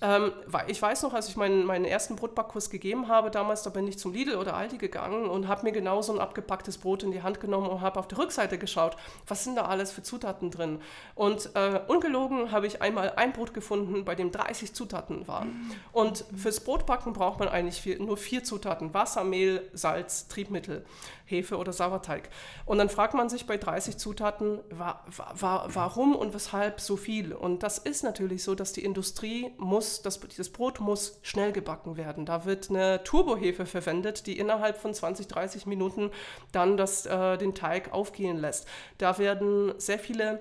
[0.00, 0.32] Ähm,
[0.68, 3.98] ich weiß noch, als ich meinen, meinen ersten Brotbackkurs gegeben habe, damals, da bin ich
[3.98, 7.22] zum Lidl oder Aldi gegangen und habe mir genau so ein abgepacktes Brot in die
[7.22, 8.96] Hand genommen und habe auf der Rückseite geschaut,
[9.26, 10.80] was sind da alles für Zutaten drin.
[11.14, 13.63] Und äh, ungelogen habe ich einmal ein Brot gefunden,
[14.04, 15.70] bei dem 30 Zutaten waren.
[15.92, 20.84] Und fürs Brotbacken braucht man eigentlich vier, nur vier Zutaten: Wasser, Mehl, Salz, Triebmittel,
[21.26, 22.28] Hefe oder Sauerteig.
[22.66, 25.02] Und dann fragt man sich bei 30 Zutaten, wa,
[25.34, 27.32] wa, warum und weshalb so viel?
[27.32, 31.96] Und das ist natürlich so, dass die Industrie muss, das, das Brot muss schnell gebacken
[31.96, 32.26] werden.
[32.26, 36.10] Da wird eine Turbohefe verwendet, die innerhalb von 20, 30 Minuten
[36.52, 38.66] dann das, äh, den Teig aufgehen lässt.
[38.98, 40.40] Da werden sehr viele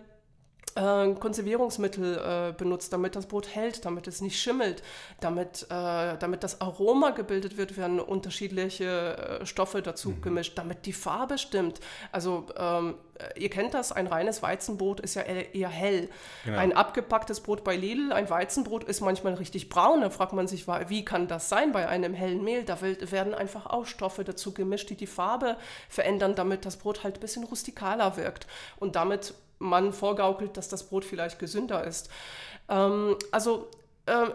[0.76, 4.84] äh, Konservierungsmittel äh, benutzt, damit das Brot hält, damit es nicht schimmelt,
[5.19, 10.21] damit, äh, damit das Aroma gebildet wird, werden unterschiedliche äh, Stoffe dazu mhm.
[10.21, 11.80] gemischt, damit die Farbe stimmt.
[12.11, 12.95] Also ähm,
[13.36, 16.09] ihr kennt das, ein reines Weizenbrot ist ja eher hell.
[16.45, 16.57] Genau.
[16.57, 20.01] Ein abgepacktes Brot bei Lidl, ein Weizenbrot ist manchmal richtig braun.
[20.01, 22.63] Da fragt man sich, wie kann das sein bei einem hellen Mehl?
[22.63, 25.57] Da werden einfach auch Stoffe dazu gemischt, die die Farbe
[25.89, 28.47] verändern, damit das Brot halt ein bisschen rustikaler wirkt.
[28.80, 29.34] Und damit
[29.64, 32.09] man vorgaukelt, dass das Brot vielleicht gesünder ist.
[32.70, 33.68] Ähm, also
[34.05, 34.30] äh,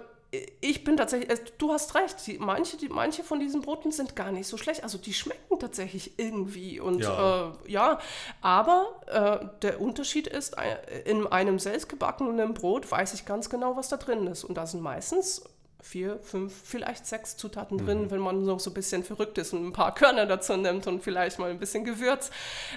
[0.61, 4.15] ich bin tatsächlich, äh, du hast recht, die, manche, die, manche von diesen Broten sind
[4.15, 4.83] gar nicht so schlecht.
[4.83, 6.81] Also die schmecken tatsächlich irgendwie.
[6.81, 7.99] Und ja, äh, ja
[8.43, 13.89] aber äh, der Unterschied ist, äh, in einem selbstgebackenen Brot weiß ich ganz genau, was
[13.89, 14.45] da drin ist.
[14.45, 15.45] Und da sind meistens
[15.81, 18.11] vier, fünf, vielleicht sechs Zutaten drin, mhm.
[18.11, 21.03] wenn man so, so ein bisschen verrückt ist und ein paar Körner dazu nimmt und
[21.03, 22.31] vielleicht mal ein bisschen Gewürz.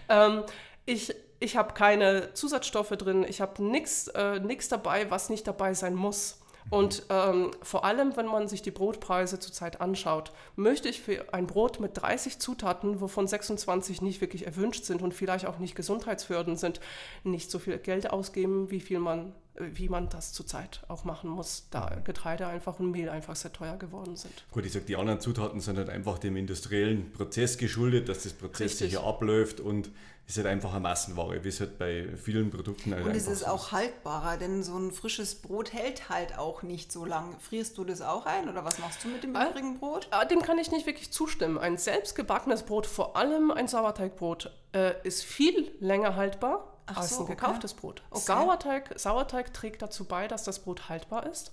[0.08, 0.44] Ähm,
[0.86, 5.74] ich ich habe keine Zusatzstoffe drin, ich habe nichts äh, nix dabei, was nicht dabei
[5.74, 6.38] sein muss.
[6.70, 11.48] Und ähm, vor allem, wenn man sich die Brotpreise zurzeit anschaut, möchte ich für ein
[11.48, 16.60] Brot mit 30 Zutaten, wovon 26 nicht wirklich erwünscht sind und vielleicht auch nicht gesundheitsfördernd
[16.60, 16.80] sind,
[17.24, 21.68] nicht so viel Geld ausgeben, wie viel man wie man das zurzeit auch machen muss,
[21.72, 24.46] da Getreide einfach und Mehl einfach sehr teuer geworden sind.
[24.50, 28.34] Gut, ich sage, die anderen Zutaten sind halt einfach dem industriellen Prozess geschuldet, dass das
[28.34, 28.92] Prozess Richtig.
[28.92, 29.92] sicher abläuft und
[30.32, 33.34] ist halt einfach eine Massenware, wie es halt bei vielen Produkten halt Und es einfach
[33.34, 37.36] ist auch haltbarer, denn so ein frisches Brot hält halt auch nicht so lang.
[37.40, 40.08] Frierst du das auch ein oder was machst du mit dem Äh, übrigen Brot?
[40.12, 41.58] Ah, Dem kann ich nicht wirklich zustimmen.
[41.58, 47.18] Ein selbstgebackenes Brot, vor allem ein Sauerteigbrot, äh, ist viel länger haltbar Ach als so,
[47.18, 47.36] ein okay.
[47.36, 48.02] gekauftes Brot.
[48.10, 48.24] Okay.
[48.26, 51.52] Sauerteig, Sauerteig trägt dazu bei, dass das Brot haltbar ist.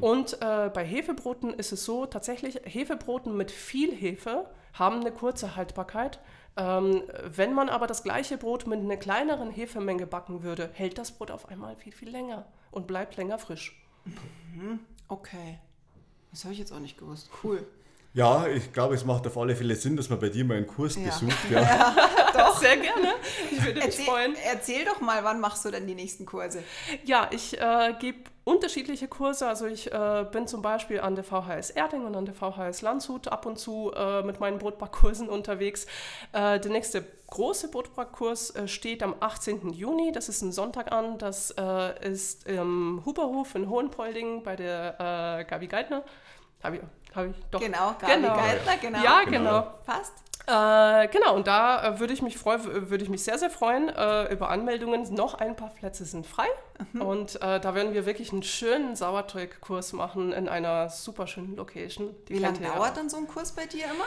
[0.00, 5.56] Und äh, bei Hefebroten ist es so, tatsächlich, Hefebroten mit viel Hefe haben eine kurze
[5.56, 6.20] Haltbarkeit.
[6.56, 11.12] Ähm, wenn man aber das gleiche Brot mit einer kleineren Hefemenge backen würde, hält das
[11.12, 13.80] Brot auf einmal viel, viel länger und bleibt länger frisch.
[15.08, 15.58] Okay.
[16.30, 17.28] Das habe ich jetzt auch nicht gewusst.
[17.42, 17.66] Cool.
[18.16, 20.68] Ja, ich glaube, es macht auf alle Fälle Sinn, dass man bei dir mal einen
[20.68, 21.04] Kurs Ja.
[21.06, 21.36] besucht.
[21.50, 21.94] Ja.
[22.32, 22.58] Doch.
[22.60, 23.08] Sehr gerne.
[23.50, 24.36] Ich würde mich Erzähl, freuen.
[24.52, 26.62] erzähl doch mal, wann machst du denn die nächsten Kurse?
[27.04, 29.48] Ja, ich äh, gebe unterschiedliche Kurse.
[29.48, 33.26] Also ich äh, bin zum Beispiel an der VHS Erding und an der VHS Landshut
[33.28, 35.86] ab und zu äh, mit meinen Brotbackkursen unterwegs.
[36.32, 39.70] Äh, der nächste große Brotbackkurs äh, steht am 18.
[39.72, 40.12] Juni.
[40.12, 41.18] Das ist ein Sonntag an.
[41.18, 46.04] Das äh, ist im Huberhof in Hohenpolding bei der äh, Gabi Geithner.
[46.62, 46.82] Habe ich,
[47.14, 47.60] hab ich doch.
[47.60, 48.36] Genau, Gabi Genau.
[48.36, 49.02] Geithner, genau.
[49.02, 49.38] Ja, Genau.
[49.38, 49.66] genau.
[49.86, 50.12] Passt.
[50.46, 53.88] Äh, genau, und da äh, würde ich mich freu, würde ich mich sehr, sehr freuen
[53.88, 55.14] äh, über Anmeldungen.
[55.14, 56.46] Noch ein paar Plätze sind frei.
[56.92, 57.00] Mhm.
[57.00, 62.14] Und äh, da werden wir wirklich einen schönen Sauerteigkurs machen in einer super schönen Location.
[62.28, 62.74] Die Wie lange ihr ja.
[62.74, 64.04] dauert dann so ein Kurs bei dir immer?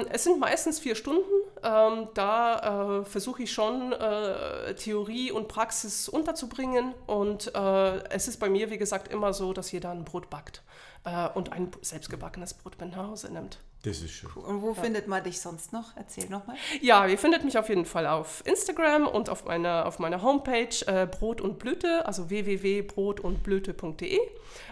[0.00, 1.22] Ähm, es sind meistens vier Stunden.
[1.62, 6.94] Ähm, da äh, versuche ich schon äh, Theorie und Praxis unterzubringen.
[7.06, 10.62] Und äh, es ist bei mir, wie gesagt, immer so, dass jeder ein Brot backt
[11.04, 13.58] äh, und ein selbstgebackenes Brot mit nach Hause nimmt.
[13.82, 14.30] Das ist schön.
[14.30, 15.96] Und wo findet man dich sonst noch?
[15.96, 16.56] Erzähl nochmal.
[16.82, 20.68] Ja, ihr findet mich auf jeden Fall auf Instagram und auf meiner, auf meiner Homepage
[20.86, 24.18] äh, Brot und Blüte, also www.brotundblüte.de.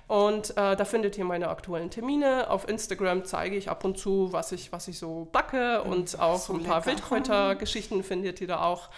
[0.09, 2.51] Und äh, da findet ihr meine aktuellen Termine.
[2.51, 6.39] Auf Instagram zeige ich ab und zu, was ich, was ich so backe und auch
[6.39, 6.85] so ein paar.
[6.85, 8.91] Wildkräutergeschichten findet ihr da auch.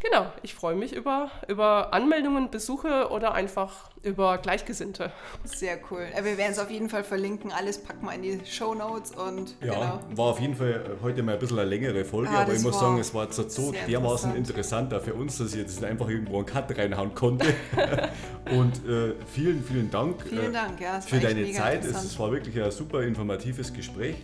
[0.00, 5.10] Genau, ich freue mich über, über Anmeldungen, Besuche oder einfach über Gleichgesinnte.
[5.42, 6.06] Sehr cool.
[6.14, 7.50] Äh, Wir werden es auf jeden Fall verlinken.
[7.50, 10.00] Alles packen wir in die Show Notes und Ja, genau.
[10.14, 10.70] war auf jeden Fall
[11.00, 13.26] äh, heute mal ein bisschen eine längere Folge, Ah, aber ich muss sagen, es war
[13.32, 14.92] so, dermaßen interessant.
[14.92, 17.46] interessant auch für uns, dass ich jetzt einfach irgendwo einen Cut reinhauen konnte.
[18.52, 21.84] Und äh, vielen, vielen Dank, Vielen äh, Dank, ja, für deine Zeit.
[21.84, 24.14] Es war wirklich ein super informatives Gespräch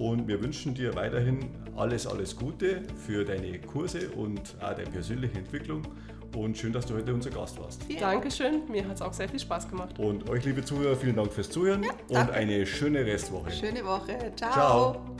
[0.00, 5.38] und wir wünschen dir weiterhin alles, alles Gute für deine Kurse und auch deine persönliche
[5.38, 5.82] Entwicklung.
[6.34, 7.82] Und schön, dass du heute unser Gast warst.
[7.88, 8.00] Dank.
[8.00, 9.98] Dankeschön, mir hat es auch sehr viel Spaß gemacht.
[9.98, 12.32] Und euch, liebe Zuhörer, vielen Dank fürs Zuhören und danke.
[12.32, 13.50] eine schöne Restwoche.
[13.50, 14.32] Schöne Woche.
[14.36, 14.52] Ciao.
[14.52, 15.16] Ciao.